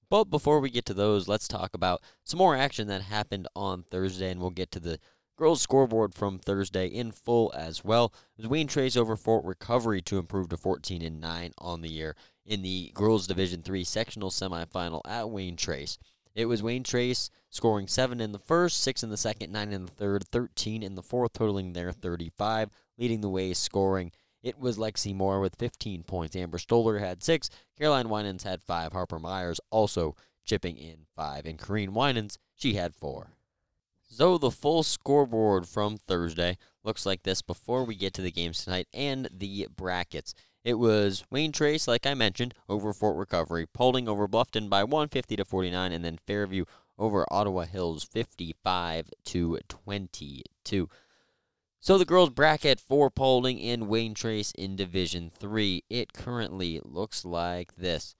But 0.08 0.24
before 0.24 0.60
we 0.60 0.70
get 0.70 0.86
to 0.86 0.94
those, 0.94 1.28
let's 1.28 1.48
talk 1.48 1.74
about 1.74 2.00
some 2.24 2.38
more 2.38 2.56
action 2.56 2.86
that 2.88 3.02
happened 3.02 3.48
on 3.54 3.82
Thursday, 3.82 4.30
and 4.30 4.40
we'll 4.40 4.50
get 4.50 4.70
to 4.70 4.80
the 4.80 4.98
Girls 5.36 5.60
scoreboard 5.60 6.14
from 6.14 6.38
Thursday 6.38 6.86
in 6.86 7.12
full 7.12 7.52
as 7.54 7.84
well. 7.84 8.14
Wayne 8.38 8.68
Trace 8.68 8.96
over 8.96 9.16
Fort 9.16 9.44
Recovery 9.44 10.00
to 10.02 10.18
improve 10.18 10.48
to 10.48 10.56
14 10.56 11.02
and 11.02 11.20
9 11.20 11.52
on 11.58 11.82
the 11.82 11.90
year 11.90 12.16
in 12.46 12.62
the 12.62 12.90
Girls 12.94 13.26
Division 13.26 13.60
3 13.60 13.84
sectional 13.84 14.30
semifinal 14.30 15.02
at 15.06 15.28
Wayne 15.28 15.56
Trace. 15.56 15.98
It 16.34 16.46
was 16.46 16.62
Wayne 16.62 16.84
Trace 16.84 17.28
scoring 17.50 17.86
7 17.86 18.18
in 18.18 18.32
the 18.32 18.38
first, 18.38 18.80
6 18.82 19.02
in 19.02 19.10
the 19.10 19.18
second, 19.18 19.52
9 19.52 19.72
in 19.72 19.84
the 19.84 19.92
third, 19.92 20.24
13 20.28 20.82
in 20.82 20.94
the 20.94 21.02
fourth, 21.02 21.34
totaling 21.34 21.74
their 21.74 21.92
35, 21.92 22.70
leading 22.96 23.20
the 23.20 23.28
way 23.28 23.52
scoring. 23.52 24.12
It 24.42 24.58
was 24.58 24.78
Lexi 24.78 25.14
Moore 25.14 25.40
with 25.40 25.56
15 25.56 26.02
points. 26.04 26.34
Amber 26.34 26.58
Stoller 26.58 26.98
had 26.98 27.22
6. 27.22 27.50
Caroline 27.78 28.08
Winans 28.08 28.44
had 28.44 28.62
5. 28.62 28.92
Harper 28.92 29.18
Myers 29.18 29.60
also 29.70 30.14
chipping 30.46 30.78
in 30.78 31.06
5. 31.14 31.44
And 31.44 31.58
Corrine 31.58 31.92
Winans, 31.92 32.38
she 32.54 32.74
had 32.74 32.94
4. 32.94 33.35
So 34.08 34.38
the 34.38 34.50
full 34.50 34.82
scoreboard 34.82 35.68
from 35.68 35.98
Thursday 35.98 36.58
looks 36.84 37.04
like 37.04 37.24
this 37.24 37.42
before 37.42 37.84
we 37.84 37.96
get 37.96 38.14
to 38.14 38.22
the 38.22 38.30
games 38.30 38.64
tonight 38.64 38.86
and 38.94 39.28
the 39.32 39.66
brackets. 39.74 40.32
It 40.64 40.78
was 40.78 41.24
Wayne 41.30 41.52
Trace, 41.52 41.86
like 41.86 42.06
I 42.06 42.14
mentioned, 42.14 42.54
over 42.68 42.92
Fort 42.92 43.16
Recovery, 43.16 43.66
Paulding 43.66 44.08
over 44.08 44.26
Bluffton 44.26 44.70
by 44.70 44.84
150 44.84 45.36
to 45.36 45.44
49, 45.44 45.92
and 45.92 46.04
then 46.04 46.18
Fairview 46.26 46.64
over 46.98 47.26
Ottawa 47.30 47.62
Hills 47.62 48.04
55 48.04 49.10
to 49.26 49.58
22. 49.68 50.88
So 51.80 51.98
the 51.98 52.04
girls 52.04 52.30
bracket 52.30 52.80
for 52.80 53.10
Paulding 53.10 53.60
and 53.60 53.88
Wayne 53.88 54.14
Trace 54.14 54.52
in 54.52 54.76
Division 54.76 55.30
3. 55.38 55.84
It 55.90 56.12
currently 56.12 56.80
looks 56.84 57.24
like 57.24 57.76
this. 57.76 58.14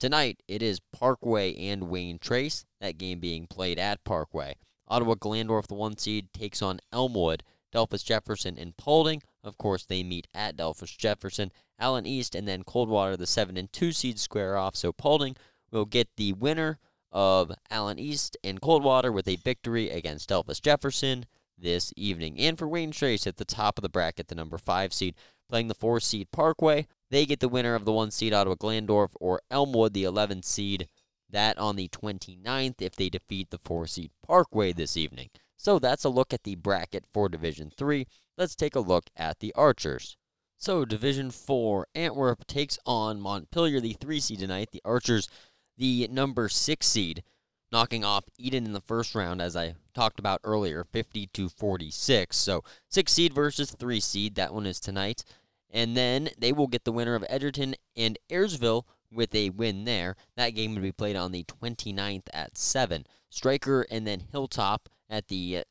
Tonight 0.00 0.42
it 0.48 0.62
is 0.62 0.80
Parkway 0.92 1.54
and 1.54 1.84
Wayne 1.84 2.18
Trace, 2.18 2.64
that 2.80 2.98
game 2.98 3.20
being 3.20 3.46
played 3.46 3.78
at 3.78 4.04
Parkway. 4.04 4.56
Ottawa 4.88 5.14
Glandorf, 5.14 5.66
the 5.66 5.74
one 5.74 5.96
seed, 5.96 6.32
takes 6.32 6.62
on 6.62 6.80
Elmwood. 6.92 7.42
Delphos 7.72 8.02
Jefferson 8.02 8.56
and 8.58 8.76
Paulding. 8.76 9.22
Of 9.44 9.58
course, 9.58 9.84
they 9.84 10.02
meet 10.02 10.26
at 10.34 10.56
Delphos 10.56 10.96
Jefferson. 10.96 11.52
Allen 11.78 12.06
East 12.06 12.34
and 12.34 12.48
then 12.48 12.64
Coldwater, 12.64 13.16
the 13.16 13.26
7 13.26 13.56
and 13.56 13.72
2 13.72 13.92
seeds, 13.92 14.22
square 14.22 14.56
off. 14.56 14.74
So 14.74 14.92
Paulding 14.92 15.36
will 15.70 15.84
get 15.84 16.08
the 16.16 16.32
winner 16.32 16.78
of 17.12 17.52
Allen 17.70 17.98
East 17.98 18.36
and 18.42 18.60
Coldwater 18.60 19.12
with 19.12 19.28
a 19.28 19.36
victory 19.36 19.90
against 19.90 20.30
Delphos 20.30 20.60
Jefferson 20.60 21.26
this 21.56 21.92
evening. 21.96 22.38
And 22.38 22.58
for 22.58 22.68
Wayne 22.68 22.90
Trace 22.90 23.26
at 23.26 23.36
the 23.36 23.44
top 23.44 23.78
of 23.78 23.82
the 23.82 23.88
bracket, 23.88 24.28
the 24.28 24.34
number 24.34 24.58
5 24.58 24.92
seed, 24.92 25.14
playing 25.48 25.68
the 25.68 25.74
4 25.74 26.00
seed 26.00 26.30
Parkway. 26.30 26.86
They 27.10 27.26
get 27.26 27.40
the 27.40 27.48
winner 27.48 27.74
of 27.74 27.84
the 27.84 27.92
1 27.92 28.10
seed 28.10 28.32
Ottawa 28.32 28.56
Glandorf 28.56 29.10
or 29.20 29.42
Elmwood, 29.50 29.92
the 29.92 30.04
11 30.04 30.42
seed 30.42 30.88
that 31.30 31.58
on 31.58 31.76
the 31.76 31.88
29th 31.88 32.80
if 32.80 32.96
they 32.96 33.08
defeat 33.08 33.50
the 33.50 33.58
4 33.58 33.86
seed 33.86 34.10
Parkway 34.26 34.72
this 34.72 34.96
evening. 34.96 35.30
So 35.56 35.78
that's 35.78 36.04
a 36.04 36.08
look 36.08 36.32
at 36.32 36.44
the 36.44 36.54
bracket 36.54 37.04
for 37.12 37.28
Division 37.28 37.72
3. 37.76 38.06
Let's 38.36 38.54
take 38.54 38.76
a 38.76 38.80
look 38.80 39.10
at 39.16 39.40
the 39.40 39.52
Archers. 39.54 40.16
So 40.56 40.84
Division 40.84 41.30
4, 41.30 41.88
Antwerp 41.94 42.46
takes 42.46 42.78
on 42.86 43.20
Montpelier, 43.20 43.80
the 43.80 43.94
3 43.94 44.20
seed 44.20 44.38
tonight. 44.38 44.70
The 44.72 44.82
Archers, 44.84 45.28
the 45.76 46.08
number 46.10 46.48
6 46.48 46.86
seed, 46.86 47.22
knocking 47.70 48.04
off 48.04 48.24
Eden 48.38 48.66
in 48.66 48.72
the 48.72 48.80
first 48.80 49.14
round, 49.14 49.42
as 49.42 49.56
I 49.56 49.74
talked 49.94 50.18
about 50.18 50.40
earlier, 50.44 50.84
50 50.84 51.26
to 51.34 51.48
46. 51.48 52.36
So 52.36 52.62
6 52.88 53.12
seed 53.12 53.32
versus 53.34 53.70
3 53.72 54.00
seed. 54.00 54.34
That 54.36 54.54
one 54.54 54.66
is 54.66 54.80
tonight. 54.80 55.24
And 55.70 55.96
then 55.96 56.30
they 56.38 56.52
will 56.52 56.66
get 56.66 56.84
the 56.84 56.92
winner 56.92 57.14
of 57.14 57.24
Edgerton 57.28 57.74
and 57.96 58.18
Ayersville 58.30 58.84
with 59.12 59.34
a 59.34 59.50
win 59.50 59.84
there. 59.84 60.16
That 60.36 60.50
game 60.50 60.74
would 60.74 60.82
be 60.82 60.92
played 60.92 61.16
on 61.16 61.32
the 61.32 61.44
29th 61.44 62.26
at 62.32 62.56
7. 62.56 63.06
Stryker 63.30 63.86
and 63.90 64.06
then 64.06 64.24
Hilltop 64.32 64.88
at 65.08 65.28
the 65.28 65.58
uh, 65.58 65.62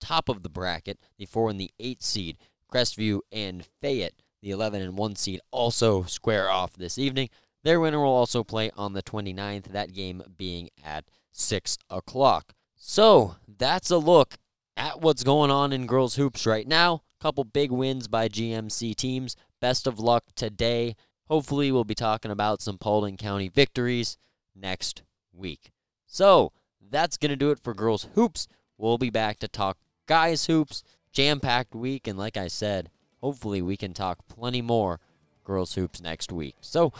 top 0.00 0.28
of 0.28 0.42
the 0.42 0.48
bracket, 0.48 0.98
the 1.18 1.26
4 1.26 1.50
and 1.50 1.60
the 1.60 1.70
8 1.78 2.02
seed. 2.02 2.38
Crestview 2.72 3.20
and 3.30 3.66
Fayette, 3.80 4.14
the 4.40 4.50
11 4.50 4.82
and 4.82 4.96
1 4.96 5.16
seed, 5.16 5.40
also 5.50 6.04
square 6.04 6.50
off 6.50 6.74
this 6.74 6.98
evening. 6.98 7.28
Their 7.64 7.80
winner 7.80 8.00
will 8.00 8.14
also 8.14 8.42
play 8.42 8.70
on 8.76 8.92
the 8.92 9.02
29th, 9.02 9.66
that 9.66 9.92
game 9.92 10.22
being 10.36 10.70
at 10.84 11.04
6 11.32 11.78
o'clock. 11.90 12.54
So, 12.74 13.36
that's 13.46 13.90
a 13.90 13.98
look 13.98 14.34
at 14.76 15.00
what's 15.00 15.22
going 15.22 15.50
on 15.50 15.72
in 15.72 15.86
girls 15.86 16.16
hoops 16.16 16.46
right 16.46 16.66
now. 16.66 17.02
Couple 17.20 17.44
big 17.44 17.70
wins 17.70 18.08
by 18.08 18.28
GMC 18.28 18.96
teams. 18.96 19.36
Best 19.60 19.86
of 19.86 20.00
luck 20.00 20.24
today 20.34 20.96
Hopefully, 21.32 21.72
we'll 21.72 21.82
be 21.82 21.94
talking 21.94 22.30
about 22.30 22.60
some 22.60 22.76
Paulding 22.76 23.16
County 23.16 23.48
victories 23.48 24.18
next 24.54 25.00
week. 25.32 25.72
So, 26.06 26.52
that's 26.90 27.16
going 27.16 27.30
to 27.30 27.36
do 27.36 27.50
it 27.50 27.58
for 27.58 27.72
Girls 27.72 28.06
Hoops. 28.14 28.46
We'll 28.76 28.98
be 28.98 29.08
back 29.08 29.38
to 29.38 29.48
talk 29.48 29.78
guys 30.04 30.44
hoops, 30.44 30.84
jam 31.10 31.40
packed 31.40 31.74
week, 31.74 32.06
and 32.06 32.18
like 32.18 32.36
I 32.36 32.48
said, 32.48 32.90
hopefully 33.22 33.62
we 33.62 33.78
can 33.78 33.94
talk 33.94 34.28
plenty 34.28 34.60
more 34.60 35.00
girls 35.42 35.74
hoops 35.74 36.02
next 36.02 36.32
week. 36.32 36.56
So, 36.60 36.92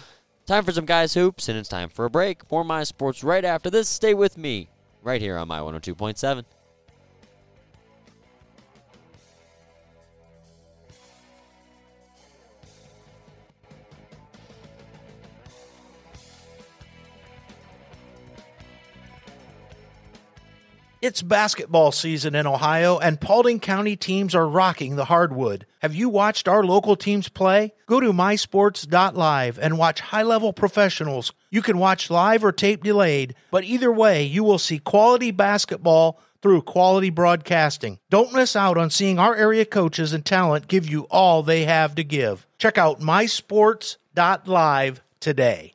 time 0.47 0.65
for 0.65 0.73
some 0.73 0.87
guys 0.87 1.13
hoops, 1.13 1.51
and 1.51 1.59
it's 1.59 1.69
time 1.69 1.91
for 1.91 2.07
a 2.07 2.11
break. 2.11 2.51
More 2.51 2.65
My 2.65 2.85
Sports 2.85 3.23
right 3.23 3.45
after 3.45 3.69
this. 3.69 3.87
Stay 3.87 4.15
with 4.15 4.39
me 4.39 4.71
right 5.03 5.21
here 5.21 5.37
on 5.37 5.49
My 5.49 5.59
102.7. 5.59 6.45
It's 21.03 21.21
basketball 21.21 21.91
season 21.91 22.37
in 22.37 22.47
Ohio, 22.47 22.97
and 22.97 23.21
Paulding 23.21 23.59
County 23.59 23.97
teams 23.97 24.37
are 24.37 24.49
rocking 24.49 24.95
the 24.95 25.07
hardwood. 25.07 25.67
Have 25.81 25.97
you 25.97 26.09
watched 26.09 26.47
our 26.47 26.63
local 26.63 26.95
teams 26.95 27.29
play? 27.29 27.73
Go 27.87 27.99
to 27.99 28.13
mysports.live 28.13 29.59
and 29.59 29.79
watch 29.79 29.99
high 29.99 30.23
level 30.23 30.53
professionals. 30.53 31.33
You 31.51 31.61
can 31.61 31.79
watch 31.79 32.09
live 32.09 32.45
or 32.45 32.53
tape 32.53 32.85
delayed, 32.85 33.35
but 33.51 33.65
either 33.65 33.91
way, 33.91 34.23
you 34.23 34.45
will 34.45 34.61
see 34.61 34.79
quality 34.79 35.33
basketball 35.33 36.21
through 36.41 36.63
quality 36.63 37.11
broadcasting. 37.11 37.99
Don't 38.09 38.33
miss 38.33 38.55
out 38.55 38.79
on 38.79 38.89
seeing 38.89 39.19
our 39.19 39.35
area 39.35 39.65
coaches 39.65 40.13
and 40.13 40.25
talent 40.25 40.69
give 40.69 40.89
you 40.89 41.09
all 41.11 41.43
they 41.43 41.65
have 41.65 41.97
to 41.97 42.05
give. 42.05 42.47
Check 42.59 42.79
out 42.79 43.01
mysports.live 43.01 45.03
today. 45.19 45.75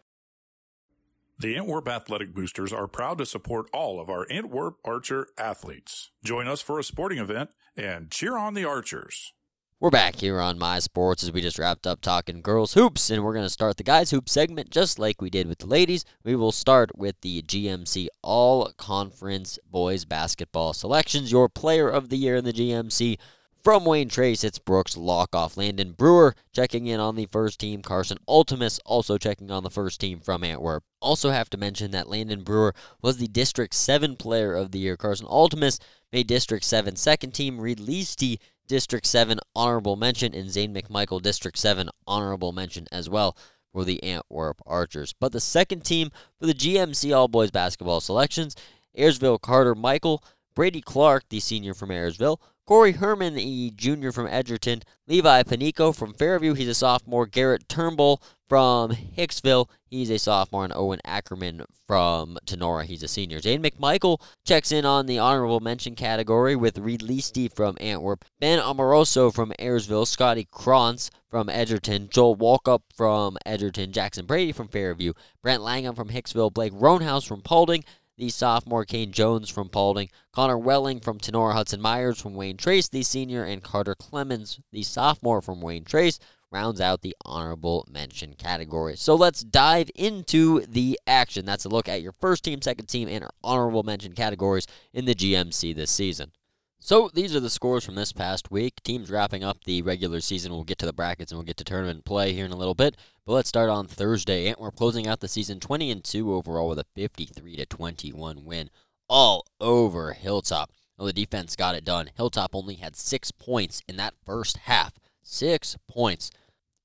The 1.39 1.55
Antwerp 1.55 1.87
Athletic 1.87 2.33
Boosters 2.33 2.73
are 2.73 2.87
proud 2.87 3.19
to 3.19 3.25
support 3.27 3.69
all 3.71 3.99
of 3.99 4.09
our 4.09 4.25
Antwerp 4.27 4.77
Archer 4.83 5.27
athletes. 5.37 6.09
Join 6.23 6.47
us 6.47 6.61
for 6.61 6.79
a 6.79 6.83
sporting 6.83 7.19
event 7.19 7.51
and 7.75 8.09
cheer 8.09 8.35
on 8.35 8.55
the 8.55 8.65
Archers. 8.65 9.33
We're 9.79 9.91
back 9.91 10.15
here 10.15 10.41
on 10.41 10.57
My 10.57 10.79
Sports 10.79 11.21
as 11.21 11.31
we 11.31 11.41
just 11.41 11.59
wrapped 11.59 11.85
up 11.85 12.01
talking 12.01 12.41
girls 12.41 12.73
hoops, 12.73 13.11
and 13.11 13.23
we're 13.23 13.35
going 13.35 13.45
to 13.45 13.51
start 13.51 13.77
the 13.77 13.83
guys 13.83 14.09
hoop 14.09 14.27
segment 14.27 14.71
just 14.71 14.97
like 14.97 15.21
we 15.21 15.29
did 15.29 15.47
with 15.47 15.59
the 15.59 15.67
ladies. 15.67 16.05
We 16.23 16.35
will 16.35 16.51
start 16.51 16.97
with 16.97 17.21
the 17.21 17.43
GMC 17.43 18.07
All 18.23 18.71
Conference 18.75 19.59
Boys 19.69 20.05
Basketball 20.05 20.73
Selections. 20.73 21.31
Your 21.31 21.49
player 21.49 21.87
of 21.87 22.09
the 22.09 22.17
year 22.17 22.37
in 22.37 22.45
the 22.45 22.51
GMC 22.51 23.19
from 23.63 23.85
Wayne 23.85 24.09
Trace, 24.09 24.43
it's 24.43 24.59
Brooks 24.59 24.95
Lockoff. 24.95 25.57
Landon 25.57 25.91
Brewer 25.91 26.35
checking 26.53 26.87
in 26.87 26.99
on 26.99 27.15
the 27.15 27.25
first 27.25 27.59
team. 27.59 27.81
Carson 27.81 28.17
Altimus 28.27 28.79
also 28.85 29.17
checking 29.17 29.51
on 29.51 29.63
the 29.63 29.69
first 29.69 29.99
team 29.99 30.19
from 30.19 30.43
Antwerp. 30.43 30.83
Also 31.01 31.31
have 31.31 31.49
to 31.49 31.57
mention 31.57 31.91
that 31.91 32.09
Landon 32.09 32.43
Brewer 32.43 32.73
was 33.01 33.17
the 33.17 33.27
District 33.27 33.73
7 33.73 34.15
Player 34.15 34.53
of 34.53 34.71
the 34.71 34.79
Year. 34.79 34.97
Carson 34.97 35.27
Altimus 35.27 35.79
made 36.11 36.27
District 36.27 36.63
7 36.63 36.95
second 36.95 37.31
team. 37.31 37.59
Reed 37.59 37.79
Leasty, 37.79 38.39
District 38.67 39.05
7 39.05 39.39
honorable 39.55 39.95
mention. 39.95 40.33
And 40.33 40.49
Zane 40.49 40.73
McMichael, 40.73 41.21
District 41.21 41.57
7 41.57 41.89
honorable 42.07 42.51
mention 42.51 42.87
as 42.91 43.09
well 43.09 43.37
for 43.73 43.83
the 43.83 44.01
Antwerp 44.03 44.61
Archers. 44.65 45.13
But 45.19 45.31
the 45.31 45.39
second 45.39 45.83
team 45.83 46.11
for 46.39 46.45
the 46.45 46.53
GMC 46.53 47.15
All 47.15 47.27
Boys 47.27 47.51
Basketball 47.51 48.01
selections, 48.01 48.55
Ayersville 48.97 49.41
Carter 49.41 49.75
Michael, 49.75 50.23
Brady 50.57 50.81
Clark, 50.81 51.25
the 51.29 51.39
senior 51.39 51.75
from 51.75 51.89
Ayersville, 51.89 52.39
Corey 52.65 52.93
Herman, 52.93 53.35
the 53.35 53.71
junior 53.75 54.11
from 54.11 54.25
Edgerton. 54.25 54.81
Levi 55.07 55.43
Panico 55.43 55.95
from 55.95 56.15
Fairview, 56.15 56.55
he's 56.55 56.67
a 56.67 56.73
sophomore. 56.73 57.27
Garrett 57.27 57.69
Turnbull 57.69 58.23
from 58.49 58.89
Hicksville, 58.89 59.69
he's 59.85 60.09
a 60.09 60.17
sophomore. 60.17 60.63
And 60.63 60.73
Owen 60.75 60.99
Ackerman 61.05 61.61
from 61.85 62.39
Tinora, 62.47 62.85
he's 62.85 63.03
a 63.03 63.07
senior. 63.07 63.39
Zane 63.39 63.61
McMichael 63.61 64.19
checks 64.45 64.71
in 64.71 64.83
on 64.83 65.05
the 65.05 65.19
honorable 65.19 65.59
mention 65.59 65.93
category 65.93 66.55
with 66.55 66.79
Reed 66.79 67.01
Leasty 67.01 67.53
from 67.53 67.77
Antwerp. 67.79 68.25
Ben 68.39 68.57
Amoroso 68.57 69.29
from 69.29 69.53
Ayersville. 69.59 70.07
Scotty 70.07 70.47
Krantz 70.49 71.11
from 71.29 71.49
Edgerton. 71.49 72.09
Joel 72.11 72.35
Walkup 72.35 72.81
from 72.95 73.37
Edgerton. 73.45 73.91
Jackson 73.91 74.25
Brady 74.25 74.51
from 74.51 74.69
Fairview. 74.69 75.13
Brent 75.43 75.61
Langham 75.61 75.93
from 75.93 76.09
Hicksville. 76.09 76.51
Blake 76.51 76.73
Roanhouse 76.73 77.25
from 77.25 77.41
Paulding 77.41 77.83
the 78.17 78.29
sophomore 78.29 78.83
Kane 78.85 79.11
Jones 79.11 79.49
from 79.49 79.69
Paulding, 79.69 80.09
Connor 80.31 80.57
Welling 80.57 80.99
from 80.99 81.19
Tinora 81.19 81.53
Hudson 81.53 81.79
Myers 81.79 82.19
from 82.19 82.33
Wayne 82.33 82.57
Trace, 82.57 82.89
the 82.89 83.03
senior, 83.03 83.43
and 83.43 83.63
Carter 83.63 83.95
Clemens, 83.95 84.59
the 84.71 84.83
sophomore 84.83 85.41
from 85.41 85.61
Wayne 85.61 85.83
Trace, 85.83 86.19
rounds 86.51 86.81
out 86.81 87.01
the 87.01 87.15
honorable 87.25 87.85
mention 87.91 88.33
category. 88.33 88.95
So 88.95 89.15
let's 89.15 89.41
dive 89.41 89.91
into 89.95 90.61
the 90.65 90.99
action. 91.05 91.45
That's 91.45 91.65
a 91.65 91.69
look 91.69 91.87
at 91.89 92.01
your 92.01 92.13
first 92.13 92.43
team, 92.43 92.61
second 92.61 92.87
team, 92.87 93.07
and 93.07 93.27
honorable 93.43 93.83
mention 93.83 94.13
categories 94.13 94.65
in 94.93 95.05
the 95.05 95.15
GMC 95.15 95.75
this 95.75 95.91
season. 95.91 96.31
So 96.79 97.09
these 97.13 97.35
are 97.35 97.39
the 97.39 97.49
scores 97.49 97.85
from 97.85 97.95
this 97.95 98.13
past 98.13 98.51
week. 98.51 98.81
Teams 98.83 99.09
wrapping 99.09 99.43
up 99.43 99.63
the 99.63 99.81
regular 99.81 100.21
season. 100.21 100.51
We'll 100.51 100.63
get 100.63 100.77
to 100.79 100.85
the 100.85 100.93
brackets 100.93 101.31
and 101.31 101.37
we'll 101.37 101.45
get 101.45 101.57
to 101.57 101.63
tournament 101.63 102.05
play 102.05 102.33
here 102.33 102.45
in 102.45 102.51
a 102.51 102.57
little 102.57 102.75
bit. 102.75 102.95
But 103.25 103.33
let's 103.33 103.49
start 103.49 103.69
on 103.69 103.87
Thursday. 103.87 104.47
Antwerp 104.47 104.75
closing 104.75 105.07
out 105.07 105.19
the 105.19 105.27
season 105.27 105.59
20 105.59 105.91
and 105.91 106.03
2 106.03 106.33
overall 106.33 106.69
with 106.69 106.79
a 106.79 106.85
53 106.95 107.55
to 107.57 107.65
21 107.65 108.45
win 108.45 108.69
all 109.09 109.45
over 109.59 110.13
Hilltop. 110.13 110.71
Well, 110.97 111.07
the 111.07 111.13
defense 111.13 111.55
got 111.55 111.75
it 111.75 111.83
done. 111.83 112.11
Hilltop 112.15 112.55
only 112.55 112.75
had 112.75 112.95
six 112.95 113.31
points 113.31 113.81
in 113.87 113.97
that 113.97 114.13
first 114.25 114.57
half. 114.57 114.93
Six 115.21 115.77
points. 115.87 116.31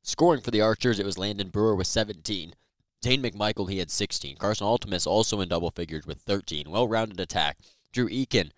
Scoring 0.03 0.41
for 0.41 0.51
the 0.51 0.61
Archers, 0.61 0.99
it 0.99 1.07
was 1.07 1.19
Landon 1.19 1.49
Brewer 1.49 1.77
with 1.77 1.87
17. 1.87 2.55
Dane 3.03 3.23
McMichael, 3.23 3.71
he 3.71 3.79
had 3.79 3.91
16. 3.91 4.37
Carson 4.37 4.67
Altimus 4.67 5.07
also 5.07 5.41
in 5.41 5.49
double 5.49 5.71
figures 5.71 6.07
with 6.07 6.19
13. 6.19 6.71
Well 6.71 6.89
rounded 6.89 7.21
attack. 7.21 7.59
Drew 7.93 8.09
Eakin 8.09 8.51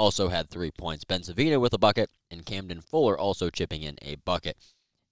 also 0.00 0.28
had 0.28 0.48
three 0.48 0.70
points. 0.70 1.04
Ben 1.04 1.22
Savina 1.22 1.60
with 1.60 1.74
a 1.74 1.78
bucket, 1.78 2.10
and 2.30 2.46
Camden 2.46 2.80
Fuller 2.80 3.18
also 3.18 3.50
chipping 3.50 3.82
in 3.82 3.98
a 4.00 4.14
bucket. 4.24 4.56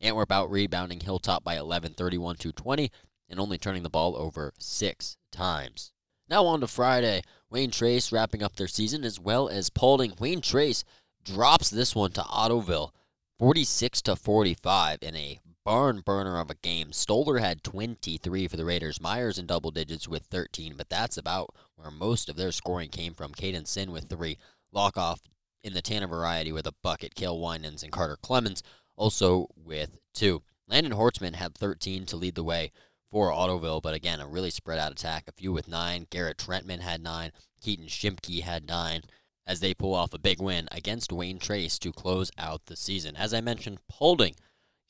Antwerp 0.01 0.33
out 0.33 0.51
rebounding 0.51 1.01
Hilltop 1.01 1.45
by 1.45 1.59
11, 1.59 1.93
31 1.93 2.37
to 2.37 2.53
20, 2.53 2.91
and 3.29 3.39
only 3.39 3.59
turning 3.59 3.83
the 3.83 3.91
ball 3.91 4.17
over 4.17 4.55
six 4.59 5.19
times. 5.31 5.93
Now 6.27 6.47
on 6.47 6.61
to 6.61 6.67
Friday. 6.67 7.23
Wayne 7.51 7.71
Trace 7.71 8.13
wrapping 8.13 8.43
up 8.43 8.57
their 8.57 8.67
season 8.67 9.05
as 9.05 9.21
well 9.21 9.51
as 9.51 9.69
Paulding. 9.69 10.15
Wayne 10.19 10.41
Trace 10.41 10.85
drops 11.23 11.69
this 11.69 11.95
one 11.95 12.13
to 12.13 12.23
Ottoville, 12.23 12.93
46 13.39 14.01
to 14.03 14.17
45 14.17 15.01
in 15.03 15.15
a 15.15 15.39
barn 15.67 16.01
burner 16.01 16.41
of 16.41 16.49
a 16.49 16.55
game. 16.55 16.93
Stoller 16.93 17.37
had 17.37 17.63
23 17.63 18.49
for 18.49 18.57
the 18.57 18.65
Raiders. 18.65 19.03
Myers 19.03 19.39
in 19.39 19.45
double 19.45 19.71
digits 19.71 20.09
with 20.09 20.23
13, 20.31 20.77
but 20.79 20.89
that's 20.89 21.19
about 21.19 21.51
where 21.77 21.91
most 21.91 22.31
of 22.31 22.37
their 22.37 22.53
scoring 22.53 22.89
came 22.89 23.13
from. 23.13 23.35
Caden 23.35 23.67
Sin 23.67 23.93
with 23.93 24.09
three. 24.09 24.39
Lockoff 24.75 25.21
in 25.63 25.75
the 25.75 25.83
Tanner 25.83 26.07
variety 26.07 26.53
with 26.53 26.67
a 26.67 26.75
bucket. 26.83 27.15
Kale 27.15 27.41
Winans 27.41 27.83
and 27.83 27.93
Carter 27.93 28.17
Clemens 28.21 28.63
also 28.97 29.49
with 29.57 29.99
two. 30.15 30.43
Landon 30.67 30.93
Hortzman 30.93 31.35
had 31.35 31.55
13 31.55 32.07
to 32.07 32.17
lead 32.17 32.35
the 32.35 32.45
way 32.45 32.73
for 33.11 33.33
Ottoville, 33.33 33.83
but 33.83 33.95
again, 33.95 34.21
a 34.21 34.27
really 34.27 34.51
spread 34.51 34.79
out 34.79 34.93
attack. 34.93 35.25
A 35.27 35.33
few 35.33 35.53
with 35.53 35.69
nine. 35.69 36.07
Garrett 36.11 36.39
Trentman 36.39 36.81
had 36.81 37.03
nine. 37.03 37.33
Keaton 37.61 37.87
Shimke 37.87 38.43
had 38.43 38.67
nine 38.67 39.03
as 39.47 39.61
they 39.61 39.73
pull 39.73 39.95
off 39.95 40.13
a 40.13 40.19
big 40.19 40.43
win 40.43 40.69
against 40.71 41.13
Wayne 41.13 41.39
Trace 41.39 41.79
to 41.79 41.91
close 41.91 42.31
out 42.37 42.67
the 42.67 42.77
season. 42.77 43.17
As 43.17 43.33
I 43.33 43.41
mentioned, 43.41 43.79
Paulding 43.89 44.35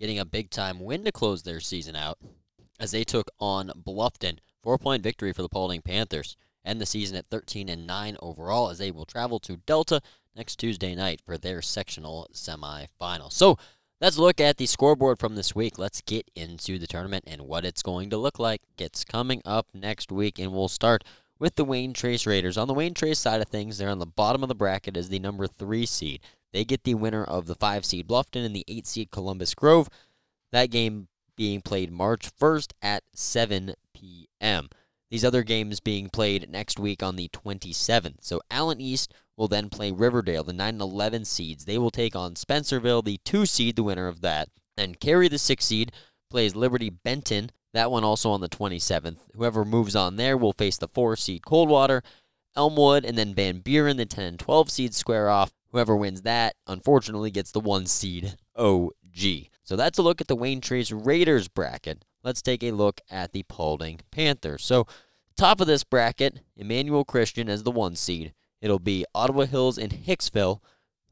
getting 0.01 0.19
a 0.19 0.25
big 0.25 0.51
time 0.51 0.81
win 0.81 1.05
to 1.05 1.13
close 1.13 1.43
their 1.43 1.61
season 1.61 1.95
out 1.95 2.19
as 2.81 2.91
they 2.91 3.05
took 3.05 3.31
on 3.39 3.69
Bluffton. 3.69 4.39
Four 4.63 4.79
point 4.79 5.03
victory 5.03 5.33
for 5.33 5.43
the 5.43 5.49
Paulding 5.49 5.83
Panthers 5.83 6.37
end 6.69 6.81
the 6.81 6.87
season 6.87 7.17
at 7.17 7.27
13 7.31 7.69
and 7.69 7.87
9 7.87 8.17
overall 8.21 8.71
as 8.71 8.79
they 8.79 8.91
will 8.91 9.07
travel 9.07 9.39
to 9.41 9.57
Delta 9.57 10.01
next 10.37 10.57
Tuesday 10.57 10.95
night 10.95 11.21
for 11.25 11.37
their 11.37 11.63
sectional 11.63 12.29
semifinal. 12.33 13.33
So 13.33 13.59
let's 14.01 14.19
look 14.19 14.41
at 14.41 14.57
the 14.57 14.67
scoreboard 14.67 15.19
from 15.19 15.35
this 15.35 15.55
week. 15.55 15.79
Let's 15.79 16.01
get 16.03 16.31
into 16.37 16.79
the 16.79 16.87
tournament 16.87 17.25
and 17.27 17.43
what 17.43 17.65
it's 17.65 17.83
going 17.83 18.11
to 18.11 18.17
look 18.17 18.39
like. 18.39 18.63
It's 18.79 19.05
coming 19.05 19.43
up 19.45 19.67
next 19.75 20.13
week, 20.13 20.39
and 20.39 20.53
we'll 20.53 20.69
start 20.69 21.03
with 21.39 21.57
the 21.57 21.65
Wayne 21.65 21.93
Trace 21.93 22.27
Raiders. 22.27 22.57
On 22.57 22.69
the 22.69 22.75
Wayne 22.75 22.95
Trace 22.95 23.19
side 23.19 23.41
of 23.41 23.49
things, 23.49 23.79
they're 23.79 23.89
on 23.89 23.99
the 23.99 24.07
bottom 24.07 24.43
of 24.43 24.49
the 24.49 24.55
bracket 24.55 24.97
as 24.97 25.09
the 25.09 25.19
number 25.19 25.47
three 25.47 25.87
seed. 25.87 26.21
They 26.53 26.65
get 26.65 26.85
the 26.85 26.95
winner 26.95 27.25
of 27.25 27.47
the 27.47 27.55
five 27.55 27.85
seed 27.85 28.09
Bluffton 28.09 28.45
and 28.45 28.55
the 28.55 28.65
eight 28.69 28.87
seed 28.87 29.11
Columbus 29.11 29.55
Grove. 29.55 29.89
That 30.53 30.71
game 30.71 31.09
being 31.37 31.61
played 31.61 31.93
March 31.93 32.31
1st 32.37 32.73
at 32.83 33.05
7 33.15 33.75
p.m. 33.95 34.69
These 35.11 35.25
other 35.25 35.43
games 35.43 35.81
being 35.81 36.11
played 36.11 36.51
next 36.51 36.79
week 36.79 37.03
on 37.03 37.17
the 37.17 37.29
27th. 37.29 38.17
So 38.21 38.41
Allen 38.51 38.81
East 38.81 39.15
will 39.37 39.49
then 39.49 39.71
play 39.71 39.91
Riverdale, 39.91 40.45
the 40.45 40.53
9 40.53 40.69
and 40.69 40.83
11 40.83 41.25
seeds. 41.25 41.65
They 41.65 41.79
will 41.79 41.91
take 41.91 42.15
on 42.15 42.35
Spencerville, 42.35 43.05
the 43.05 43.19
2 43.25 43.47
seed, 43.47 43.77
the 43.77 43.83
winner 43.83 44.07
of 44.07 44.21
that. 44.21 44.49
And 44.77 45.01
Cary, 45.01 45.29
the 45.29 45.39
6 45.39 45.65
seed, 45.65 45.93
plays 46.29 46.55
Liberty 46.55 46.91
Benton. 46.91 47.51
That 47.73 47.91
one 47.91 48.05
also 48.05 48.31
on 48.31 48.41
the 48.41 48.49
27th. 48.49 49.19
Whoever 49.35 49.65
moves 49.65 49.97
on 49.97 50.17
there 50.17 50.37
will 50.37 50.53
face 50.53 50.77
the 50.77 50.89
4 50.89 51.17
seed 51.17 51.45
Coldwater, 51.45 52.03
Elmwood, 52.55 53.05
and 53.05 53.17
then 53.17 53.35
Van 53.35 53.61
Buren, 53.61 53.97
the 53.97 54.07
10 54.07 54.25
and 54.25 54.39
12 54.39 54.71
seeds 54.71 54.97
square 54.97 55.31
off. 55.31 55.53
Whoever 55.71 55.97
wins 55.97 56.23
that, 56.23 56.57
unfortunately, 56.67 57.31
gets 57.31 57.51
the 57.51 57.61
1 57.61 57.87
seed 57.87 58.37
OG. 58.57 59.49
So 59.63 59.77
that's 59.77 59.99
a 59.99 60.03
look 60.03 60.21
at 60.21 60.29
the 60.29 60.37
Wayne 60.37 60.61
Trace 60.61 60.91
Raiders 60.91 61.49
bracket 61.49 62.05
let's 62.23 62.43
take 62.43 62.63
a 62.63 62.73
look 62.73 63.01
at 63.11 63.33
the 63.33 63.45
Paulding 63.45 64.01
Panthers. 64.11 64.65
So, 64.65 64.87
top 65.37 65.61
of 65.61 65.67
this 65.67 65.85
bracket, 65.85 66.41
Emmanuel 66.57 67.05
Christian 67.05 67.49
as 67.49 67.63
the 67.63 67.71
one 67.71 67.97
seed. 67.97 68.35
It'll 68.61 68.79
be 68.79 69.05
Ottawa 69.15 69.45
Hills 69.47 69.79
and 69.79 69.93
Hicksville 69.93 70.61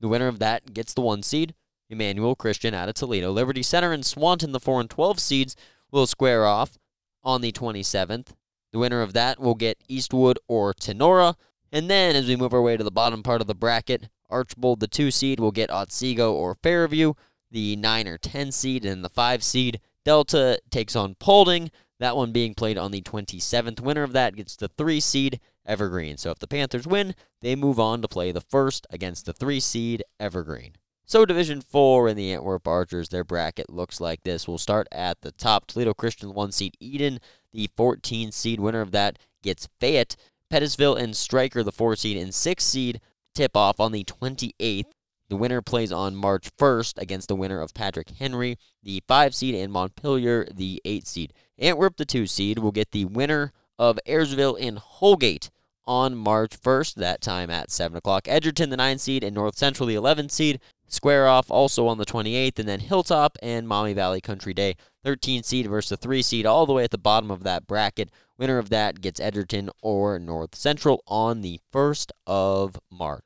The 0.00 0.08
winner 0.08 0.28
of 0.28 0.38
that 0.40 0.74
gets 0.74 0.94
the 0.94 1.00
one 1.00 1.22
seed. 1.22 1.54
Emmanuel 1.88 2.34
Christian 2.34 2.74
out 2.74 2.88
of 2.88 2.96
Toledo. 2.96 3.30
Liberty 3.30 3.62
Center 3.62 3.92
and 3.92 4.04
Swanton, 4.04 4.52
the 4.52 4.60
4 4.60 4.80
and 4.80 4.90
12 4.90 5.20
seeds, 5.20 5.56
will 5.90 6.06
square 6.06 6.44
off 6.44 6.78
on 7.22 7.40
the 7.40 7.52
27th. 7.52 8.28
The 8.72 8.78
winner 8.78 9.02
of 9.02 9.12
that 9.12 9.38
will 9.38 9.54
get 9.54 9.82
Eastwood 9.88 10.38
or 10.48 10.74
Tinora. 10.74 11.36
And 11.72 11.88
then 11.88 12.16
as 12.16 12.26
we 12.26 12.36
move 12.36 12.52
our 12.52 12.62
way 12.62 12.76
to 12.76 12.84
the 12.84 12.90
bottom 12.90 13.22
part 13.22 13.40
of 13.40 13.46
the 13.46 13.54
bracket, 13.54 14.08
Archbold, 14.28 14.80
the 14.80 14.88
2 14.88 15.10
seed, 15.10 15.38
will 15.38 15.52
get 15.52 15.70
Otsego 15.70 16.32
or 16.32 16.56
Fairview. 16.56 17.14
The 17.50 17.76
9 17.76 18.08
or 18.08 18.18
10 18.18 18.50
seed 18.50 18.84
and 18.84 19.04
the 19.04 19.08
5 19.08 19.42
seed, 19.42 19.80
Delta 20.06 20.60
takes 20.70 20.94
on 20.94 21.16
Paulding. 21.16 21.72
That 21.98 22.16
one 22.16 22.30
being 22.30 22.54
played 22.54 22.78
on 22.78 22.92
the 22.92 23.02
27th. 23.02 23.80
Winner 23.80 24.04
of 24.04 24.12
that 24.12 24.36
gets 24.36 24.54
the 24.54 24.68
3 24.68 25.00
seed, 25.00 25.40
Evergreen. 25.66 26.16
So 26.16 26.30
if 26.30 26.38
the 26.38 26.46
Panthers 26.46 26.86
win, 26.86 27.16
they 27.42 27.56
move 27.56 27.80
on 27.80 28.02
to 28.02 28.08
play 28.08 28.30
the 28.30 28.40
first 28.40 28.86
against 28.90 29.26
the 29.26 29.32
3 29.32 29.58
seed, 29.58 30.04
Evergreen. 30.20 30.74
So 31.06 31.26
Division 31.26 31.60
4 31.60 32.06
in 32.08 32.16
the 32.16 32.32
Antwerp 32.32 32.68
Archers, 32.68 33.08
their 33.08 33.24
bracket 33.24 33.68
looks 33.68 34.00
like 34.00 34.22
this. 34.22 34.46
We'll 34.46 34.58
start 34.58 34.86
at 34.92 35.22
the 35.22 35.32
top. 35.32 35.66
Toledo 35.66 35.92
Christian 35.92 36.34
1 36.34 36.52
seed 36.52 36.76
Eden, 36.78 37.18
the 37.52 37.68
14 37.76 38.30
seed 38.30 38.60
winner 38.60 38.82
of 38.82 38.92
that 38.92 39.18
gets 39.42 39.68
Fayette. 39.80 40.14
Pettisville 40.52 40.96
and 40.96 41.16
Stryker, 41.16 41.64
the 41.64 41.72
4 41.72 41.96
seed 41.96 42.16
and 42.16 42.32
6 42.32 42.64
seed, 42.64 43.00
tip 43.34 43.56
off 43.56 43.80
on 43.80 43.90
the 43.90 44.04
28th. 44.04 44.84
The 45.28 45.36
winner 45.36 45.60
plays 45.60 45.90
on 45.90 46.14
March 46.14 46.50
1st 46.56 46.98
against 46.98 47.28
the 47.28 47.34
winner 47.34 47.60
of 47.60 47.74
Patrick 47.74 48.10
Henry, 48.10 48.58
the 48.82 49.02
5 49.08 49.34
seed, 49.34 49.56
and 49.56 49.72
Montpelier, 49.72 50.46
the 50.54 50.80
8 50.84 51.06
seed. 51.06 51.32
Antwerp, 51.58 51.96
the 51.96 52.04
2 52.04 52.26
seed, 52.26 52.58
will 52.60 52.70
get 52.70 52.92
the 52.92 53.06
winner 53.06 53.52
of 53.78 53.98
Ayersville 54.06 54.56
and 54.60 54.78
Holgate 54.78 55.50
on 55.84 56.14
March 56.14 56.60
1st, 56.60 56.94
that 56.94 57.20
time 57.20 57.50
at 57.50 57.72
7 57.72 57.96
o'clock. 57.96 58.28
Edgerton, 58.28 58.70
the 58.70 58.76
9 58.76 58.98
seed, 58.98 59.24
and 59.24 59.34
North 59.34 59.56
Central, 59.56 59.88
the 59.88 59.94
11 59.96 60.28
seed, 60.28 60.60
square 60.86 61.26
off 61.26 61.50
also 61.50 61.88
on 61.88 61.98
the 61.98 62.06
28th, 62.06 62.60
and 62.60 62.68
then 62.68 62.80
Hilltop 62.80 63.36
and 63.42 63.66
Maumee 63.66 63.94
Valley 63.94 64.20
Country 64.20 64.54
Day, 64.54 64.76
13 65.04 65.42
seed 65.42 65.66
versus 65.66 65.90
the 65.90 65.96
3 65.96 66.22
seed, 66.22 66.46
all 66.46 66.66
the 66.66 66.72
way 66.72 66.84
at 66.84 66.92
the 66.92 66.98
bottom 66.98 67.32
of 67.32 67.42
that 67.42 67.66
bracket. 67.66 68.10
Winner 68.38 68.58
of 68.58 68.68
that 68.70 69.00
gets 69.00 69.18
Edgerton 69.18 69.70
or 69.82 70.20
North 70.20 70.54
Central 70.54 71.02
on 71.06 71.40
the 71.40 71.60
1st 71.72 72.10
of 72.26 72.78
March. 72.90 73.25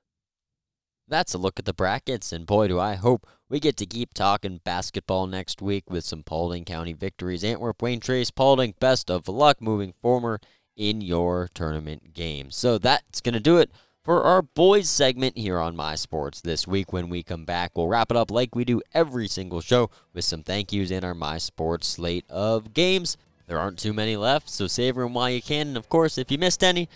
That's 1.11 1.35
a 1.35 1.39
look 1.39 1.59
at 1.59 1.65
the 1.65 1.75
brackets, 1.75 2.33
and 2.33 2.47
boy, 2.47 2.69
do 2.69 2.79
I 2.79 2.95
hope 2.95 3.27
we 3.49 3.59
get 3.59 3.77
to 3.79 3.87
keep 3.87 4.15
talking 4.15 4.61
basketball 4.63 5.27
next 5.27 5.61
week 5.61 5.91
with 5.91 6.05
some 6.05 6.23
Paulding 6.23 6.65
County 6.65 6.93
victories. 6.93 7.43
Antwerp, 7.43 7.83
Wayne 7.83 7.99
Trace, 7.99 8.31
Paulding, 8.31 8.75
best 8.79 9.11
of 9.11 9.27
luck 9.27 9.61
moving 9.61 9.93
forward 10.01 10.47
in 10.77 11.01
your 11.01 11.49
tournament 11.53 12.15
games. 12.15 12.55
So 12.55 12.79
that's 12.79 13.21
going 13.21 13.35
to 13.35 13.41
do 13.41 13.59
it 13.59 13.73
for 14.05 14.23
our 14.23 14.41
boys 14.41 14.89
segment 14.89 15.37
here 15.37 15.59
on 15.59 15.75
My 15.75 15.97
Sports 15.97 16.41
this 16.41 16.65
week. 16.65 16.93
When 16.93 17.09
we 17.09 17.25
come 17.25 17.45
back, 17.45 17.73
we'll 17.75 17.89
wrap 17.89 18.13
it 18.13 18.17
up 18.17 18.31
like 18.31 18.55
we 18.55 18.65
do 18.65 18.81
every 18.95 19.27
single 19.27 19.61
show 19.61 19.91
with 20.15 20.25
some 20.25 20.45
thank 20.45 20.73
yous 20.73 20.93
in 20.93 21.03
our 21.03 21.13
My 21.13 21.39
Sports 21.39 21.89
slate 21.89 22.25
of 22.31 22.73
games. 22.73 23.17
There 23.49 23.59
aren't 23.59 23.81
too 23.81 23.93
many 23.93 24.17
left, 24.17 24.49
so 24.49 24.69
savor 24.69 25.03
them 25.03 25.15
while 25.15 25.29
you 25.29 25.43
can. 25.43 25.69
And 25.69 25.77
of 25.77 25.89
course, 25.89 26.19
if 26.19 26.31
you 26.31 26.39
missed 26.39 26.63
any, 26.63 26.89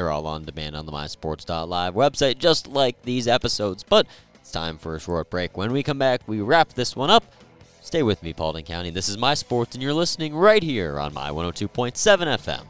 they're 0.00 0.10
all 0.10 0.26
on 0.26 0.44
demand 0.44 0.74
on 0.74 0.86
the 0.86 0.92
MySports.live 0.92 1.92
website, 1.92 2.38
just 2.38 2.66
like 2.66 3.02
these 3.02 3.28
episodes. 3.28 3.82
But 3.82 4.06
it's 4.36 4.50
time 4.50 4.78
for 4.78 4.96
a 4.96 4.98
short 4.98 5.28
break. 5.28 5.58
When 5.58 5.72
we 5.72 5.82
come 5.82 5.98
back, 5.98 6.22
we 6.26 6.40
wrap 6.40 6.72
this 6.72 6.96
one 6.96 7.10
up. 7.10 7.22
Stay 7.82 8.02
with 8.02 8.22
me, 8.22 8.32
Paulding 8.32 8.64
County. 8.64 8.88
This 8.88 9.10
is 9.10 9.18
My 9.18 9.34
Sports, 9.34 9.74
and 9.74 9.82
you're 9.82 9.92
listening 9.92 10.34
right 10.34 10.62
here 10.62 10.98
on 10.98 11.12
My 11.12 11.28
102.7 11.28 11.92
FM. 11.92 12.64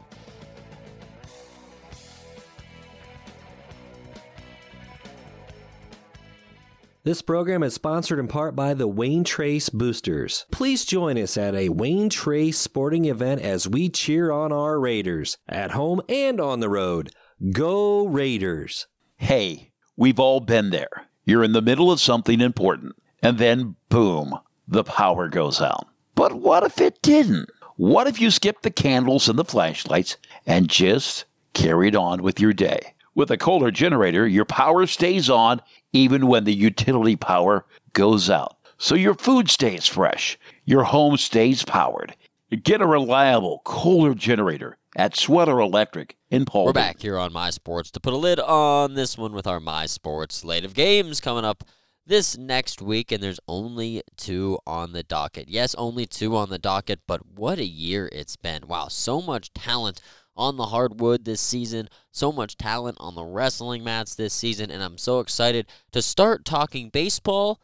This 7.03 7.23
program 7.23 7.63
is 7.63 7.73
sponsored 7.73 8.19
in 8.19 8.27
part 8.27 8.55
by 8.55 8.75
the 8.75 8.87
Wayne 8.87 9.23
Trace 9.23 9.69
Boosters. 9.69 10.45
Please 10.51 10.85
join 10.85 11.17
us 11.17 11.35
at 11.35 11.55
a 11.55 11.69
Wayne 11.69 12.09
Trace 12.09 12.59
sporting 12.59 13.05
event 13.05 13.41
as 13.41 13.67
we 13.67 13.89
cheer 13.89 14.31
on 14.31 14.51
our 14.51 14.79
Raiders, 14.79 15.39
at 15.49 15.71
home 15.71 16.01
and 16.07 16.39
on 16.39 16.59
the 16.59 16.69
road. 16.69 17.09
Go 17.49 18.05
Raiders! 18.05 18.85
Hey, 19.17 19.71
we've 19.97 20.19
all 20.19 20.41
been 20.41 20.69
there. 20.69 21.07
You're 21.25 21.43
in 21.43 21.53
the 21.53 21.61
middle 21.61 21.91
of 21.91 21.99
something 21.99 22.39
important, 22.39 22.95
and 23.23 23.39
then 23.39 23.77
boom, 23.89 24.37
the 24.67 24.83
power 24.83 25.27
goes 25.27 25.59
out. 25.59 25.87
But 26.13 26.33
what 26.33 26.61
if 26.61 26.79
it 26.79 27.01
didn't? 27.01 27.49
What 27.77 28.05
if 28.05 28.21
you 28.21 28.29
skipped 28.29 28.61
the 28.61 28.69
candles 28.69 29.27
and 29.27 29.39
the 29.39 29.43
flashlights 29.43 30.17
and 30.45 30.69
just 30.69 31.25
carried 31.55 31.95
on 31.95 32.21
with 32.21 32.39
your 32.39 32.53
day? 32.53 32.93
With 33.15 33.31
a 33.31 33.37
Kohler 33.37 33.71
generator, 33.71 34.27
your 34.27 34.45
power 34.45 34.85
stays 34.85 35.27
on 35.27 35.63
even 35.93 36.27
when 36.27 36.43
the 36.43 36.53
utility 36.53 37.15
power 37.15 37.65
goes 37.93 38.29
out. 38.29 38.55
So 38.77 38.93
your 38.93 39.15
food 39.15 39.49
stays 39.49 39.87
fresh, 39.87 40.37
your 40.63 40.83
home 40.83 41.17
stays 41.17 41.65
powered. 41.65 42.15
Get 42.61 42.81
a 42.81 42.85
reliable 42.85 43.63
Kohler 43.63 44.13
generator 44.13 44.77
at 44.95 45.15
Sweater 45.15 45.59
Electric 45.59 46.17
in 46.29 46.45
Paul. 46.45 46.65
We're 46.65 46.73
back 46.73 47.01
here 47.01 47.17
on 47.17 47.31
My 47.31 47.49
Sports 47.49 47.91
to 47.91 47.99
put 47.99 48.13
a 48.13 48.17
lid 48.17 48.39
on 48.39 48.93
this 48.93 49.17
one 49.17 49.33
with 49.33 49.47
our 49.47 49.59
My 49.59 49.85
Sports 49.85 50.35
slate 50.35 50.65
of 50.65 50.73
games 50.73 51.19
coming 51.19 51.45
up 51.45 51.63
this 52.05 52.37
next 52.37 52.81
week, 52.81 53.11
and 53.11 53.23
there's 53.23 53.39
only 53.47 54.01
two 54.17 54.59
on 54.67 54.91
the 54.91 55.03
docket. 55.03 55.47
Yes, 55.47 55.75
only 55.75 56.05
two 56.05 56.35
on 56.35 56.49
the 56.49 56.59
docket, 56.59 57.01
but 57.07 57.25
what 57.25 57.59
a 57.59 57.65
year 57.65 58.09
it's 58.11 58.35
been. 58.35 58.67
Wow, 58.67 58.87
so 58.89 59.21
much 59.21 59.53
talent 59.53 60.01
on 60.35 60.57
the 60.57 60.67
hardwood 60.67 61.25
this 61.25 61.41
season, 61.41 61.89
so 62.11 62.31
much 62.31 62.57
talent 62.57 62.97
on 62.99 63.15
the 63.15 63.23
wrestling 63.23 63.83
mats 63.83 64.15
this 64.15 64.33
season, 64.33 64.71
and 64.71 64.83
I'm 64.83 64.97
so 64.97 65.19
excited 65.19 65.67
to 65.91 66.01
start 66.01 66.45
talking 66.45 66.89
baseball 66.89 67.61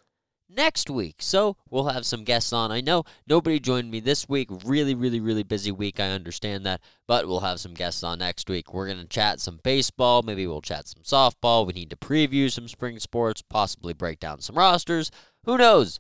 next 0.50 0.90
week. 0.90 1.16
So 1.20 1.58
we'll 1.70 1.88
have 1.88 2.06
some 2.06 2.24
guests 2.24 2.54
on. 2.54 2.72
I 2.72 2.82
know 2.82 3.04
nobody 3.28 3.60
joined 3.60 3.92
me 3.92 4.00
this 4.00 4.28
week. 4.30 4.50
Really, 4.66 4.96
really, 4.96 5.20
really 5.20 5.44
busy 5.44 5.72
week. 5.72 6.00
I 6.00 6.10
understand 6.10 6.66
that. 6.66 6.82
But 7.08 7.28
we'll 7.28 7.42
have 7.42 7.60
some 7.60 7.74
guests 7.74 8.04
on 8.04 8.20
next 8.20 8.50
week. 8.50 8.74
We're 8.74 8.88
going 8.88 9.00
to 9.00 9.08
chat 9.08 9.40
some 9.40 9.60
baseball. 9.64 10.22
Maybe 10.22 10.48
we'll 10.48 10.62
chat 10.62 10.88
some 10.88 11.04
softball. 11.04 11.66
We 11.66 11.74
need 11.74 11.90
to 11.90 11.98
preview 11.98 12.52
some 12.52 12.68
spring 12.68 13.00
sports, 13.00 13.42
possibly 13.42 13.94
break 13.94 14.20
down 14.20 14.42
some 14.42 14.58
rosters. 14.58 15.12
Who 15.46 15.58
knows? 15.58 16.00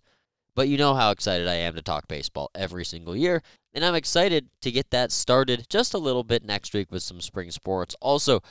But 0.55 0.67
you 0.67 0.77
know 0.77 0.95
how 0.95 1.11
excited 1.11 1.47
I 1.47 1.53
am 1.53 1.75
to 1.75 1.83
talk 1.83 2.07
baseball 2.07 2.49
every 2.55 2.83
single 2.83 3.15
year. 3.15 3.43
And 3.73 3.85
I'm 3.85 3.93
excited 3.93 4.49
to 4.61 4.71
get 4.71 4.89
that 4.89 5.11
started 5.11 5.67
just 5.69 5.93
a 5.93 5.99
little 5.99 6.23
bit 6.23 6.43
next 6.43 6.73
week 6.73 6.91
with 6.91 7.03
some 7.03 7.21
spring 7.21 7.51
sports. 7.51 7.95
Also, 8.01 8.41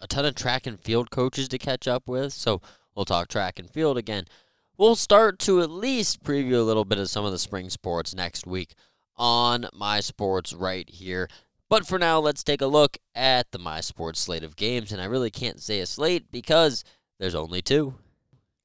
a 0.00 0.08
ton 0.08 0.24
of 0.24 0.34
track 0.34 0.66
and 0.66 0.80
field 0.80 1.12
coaches 1.12 1.46
to 1.48 1.58
catch 1.58 1.86
up 1.86 2.08
with. 2.08 2.32
So 2.32 2.60
we'll 2.94 3.04
talk 3.04 3.28
track 3.28 3.60
and 3.60 3.70
field 3.70 3.96
again. 3.96 4.24
We'll 4.76 4.96
start 4.96 5.38
to 5.40 5.60
at 5.60 5.70
least 5.70 6.24
preview 6.24 6.54
a 6.54 6.62
little 6.62 6.84
bit 6.84 6.98
of 6.98 7.08
some 7.08 7.24
of 7.24 7.30
the 7.30 7.38
spring 7.38 7.70
sports 7.70 8.12
next 8.12 8.44
week 8.44 8.74
on 9.16 9.68
My 9.72 10.00
Sports 10.00 10.52
right 10.52 10.88
here. 10.90 11.28
But 11.70 11.86
for 11.86 11.96
now, 11.96 12.18
let's 12.18 12.42
take 12.42 12.60
a 12.60 12.66
look 12.66 12.98
at 13.14 13.52
the 13.52 13.58
My 13.60 13.80
Sports 13.80 14.18
slate 14.18 14.42
of 14.42 14.56
games. 14.56 14.90
And 14.90 15.00
I 15.00 15.04
really 15.04 15.30
can't 15.30 15.60
say 15.60 15.78
a 15.78 15.86
slate 15.86 16.32
because 16.32 16.82
there's 17.20 17.36
only 17.36 17.62
two. 17.62 17.94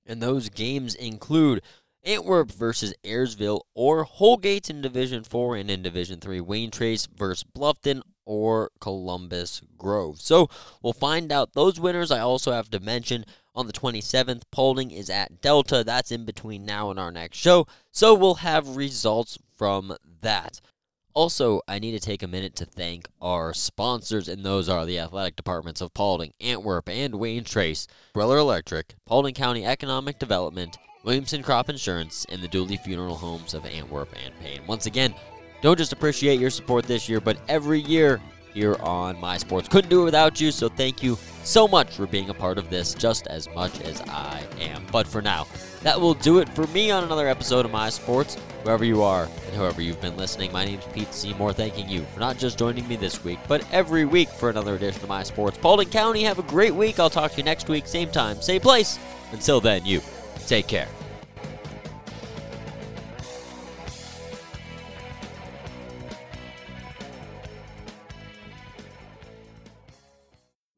And 0.03 0.19
those 0.19 0.49
games 0.49 0.95
include 0.95 1.61
Antwerp 2.03 2.51
versus 2.51 2.91
Ayersville 3.03 3.61
or 3.75 4.03
Holgate 4.03 4.71
in 4.71 4.81
Division 4.81 5.23
4 5.23 5.57
and 5.57 5.69
in 5.69 5.83
Division 5.83 6.19
3 6.19 6.41
Wayne 6.41 6.71
Trace 6.71 7.05
versus 7.05 7.45
Bluffton 7.55 8.01
or 8.25 8.71
Columbus 8.79 9.61
Grove. 9.77 10.19
So 10.19 10.49
we'll 10.81 10.93
find 10.93 11.31
out 11.31 11.53
those 11.53 11.79
winners. 11.79 12.09
I 12.09 12.21
also 12.21 12.51
have 12.51 12.71
to 12.71 12.79
mention 12.79 13.25
on 13.55 13.67
the 13.67 13.73
27th, 13.73 14.43
Paulding 14.51 14.91
is 14.91 15.09
at 15.09 15.41
Delta. 15.41 15.83
That's 15.83 16.11
in 16.11 16.25
between 16.25 16.65
now 16.65 16.91
and 16.91 16.99
our 16.99 17.11
next 17.11 17.37
show. 17.37 17.67
So 17.91 18.13
we'll 18.13 18.35
have 18.35 18.75
results 18.75 19.37
from 19.57 19.95
that. 20.21 20.61
Also, 21.13 21.61
I 21.67 21.79
need 21.79 21.91
to 21.91 21.99
take 21.99 22.23
a 22.23 22.27
minute 22.27 22.55
to 22.57 22.65
thank 22.65 23.07
our 23.21 23.53
sponsors, 23.53 24.27
and 24.27 24.45
those 24.45 24.69
are 24.69 24.85
the 24.85 24.99
athletic 24.99 25.35
departments 25.35 25.81
of 25.81 25.93
Paulding, 25.93 26.33
Antwerp, 26.39 26.87
and 26.87 27.15
Wayne 27.15 27.43
Trace, 27.43 27.87
Breller 28.15 28.39
Electric, 28.39 28.95
Paulding 29.05 29.33
County 29.33 29.65
Economic 29.65 30.19
Development, 30.19 30.77
Williamson 31.03 31.41
Crop 31.41 31.69
Insurance, 31.69 32.25
and 32.29 32.41
the 32.41 32.47
Dooley 32.47 32.77
Funeral 32.77 33.15
Homes 33.15 33.53
of 33.53 33.65
Antwerp 33.65 34.09
and 34.23 34.37
Payne. 34.39 34.61
Once 34.67 34.85
again, 34.85 35.13
don't 35.61 35.77
just 35.77 35.93
appreciate 35.93 36.39
your 36.39 36.49
support 36.49 36.85
this 36.85 37.09
year, 37.09 37.19
but 37.19 37.37
every 37.49 37.81
year 37.81 38.21
here 38.53 38.75
on 38.81 39.19
My 39.19 39.37
Sports. 39.37 39.67
Couldn't 39.67 39.89
do 39.89 40.01
it 40.01 40.05
without 40.05 40.39
you, 40.39 40.51
so 40.51 40.69
thank 40.69 41.01
you 41.03 41.17
so 41.43 41.67
much 41.67 41.95
for 41.95 42.05
being 42.05 42.29
a 42.29 42.33
part 42.33 42.57
of 42.57 42.69
this 42.69 42.93
just 42.93 43.27
as 43.27 43.49
much 43.55 43.79
as 43.81 44.01
I 44.01 44.43
am. 44.59 44.85
But 44.91 45.07
for 45.07 45.21
now, 45.21 45.47
that 45.81 45.99
will 45.99 46.13
do 46.13 46.39
it 46.39 46.49
for 46.49 46.67
me 46.67 46.91
on 46.91 47.03
another 47.03 47.27
episode 47.27 47.65
of 47.65 47.71
My 47.71 47.89
Sports. 47.89 48.35
Wherever 48.63 48.83
you 48.83 49.01
are 49.01 49.23
and 49.23 49.55
whoever 49.55 49.81
you've 49.81 50.01
been 50.01 50.17
listening, 50.17 50.51
my 50.51 50.65
name 50.65 50.79
is 50.79 50.85
Pete 50.93 51.13
Seymour, 51.13 51.53
thanking 51.53 51.87
you 51.87 52.01
for 52.13 52.19
not 52.19 52.37
just 52.37 52.59
joining 52.59 52.87
me 52.87 52.97
this 52.97 53.23
week, 53.23 53.39
but 53.47 53.65
every 53.71 54.05
week 54.05 54.27
for 54.29 54.49
another 54.49 54.75
edition 54.75 55.01
of 55.01 55.09
My 55.09 55.23
Sports. 55.23 55.57
Paulding 55.57 55.89
County, 55.89 56.23
have 56.23 56.39
a 56.39 56.43
great 56.43 56.75
week. 56.75 56.99
I'll 56.99 57.09
talk 57.09 57.31
to 57.31 57.37
you 57.37 57.43
next 57.43 57.69
week, 57.69 57.87
same 57.87 58.09
time, 58.09 58.41
same 58.41 58.61
place. 58.61 58.99
Until 59.31 59.61
then, 59.61 59.85
you 59.85 60.01
take 60.47 60.67
care. 60.67 60.89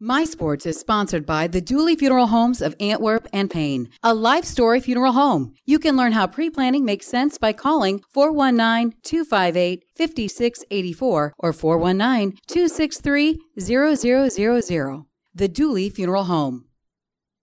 My 0.03 0.23
Sports 0.23 0.65
is 0.65 0.79
sponsored 0.79 1.27
by 1.27 1.45
the 1.45 1.61
Dooley 1.61 1.95
Funeral 1.95 2.25
Homes 2.25 2.59
of 2.59 2.75
Antwerp 2.79 3.27
and 3.31 3.51
Payne, 3.51 3.87
a 4.01 4.15
life 4.15 4.45
story 4.45 4.79
funeral 4.79 5.11
home. 5.11 5.53
You 5.67 5.77
can 5.77 5.95
learn 5.95 6.13
how 6.13 6.25
pre 6.25 6.49
planning 6.49 6.83
makes 6.83 7.05
sense 7.05 7.37
by 7.37 7.53
calling 7.53 8.01
419 8.09 8.97
258 9.03 9.85
5684 9.95 11.33
or 11.37 11.53
419 11.53 12.39
263 12.47 13.39
0000. 13.59 15.05
The 15.35 15.47
Dooley 15.47 15.91
Funeral 15.91 16.23
Home. 16.23 16.65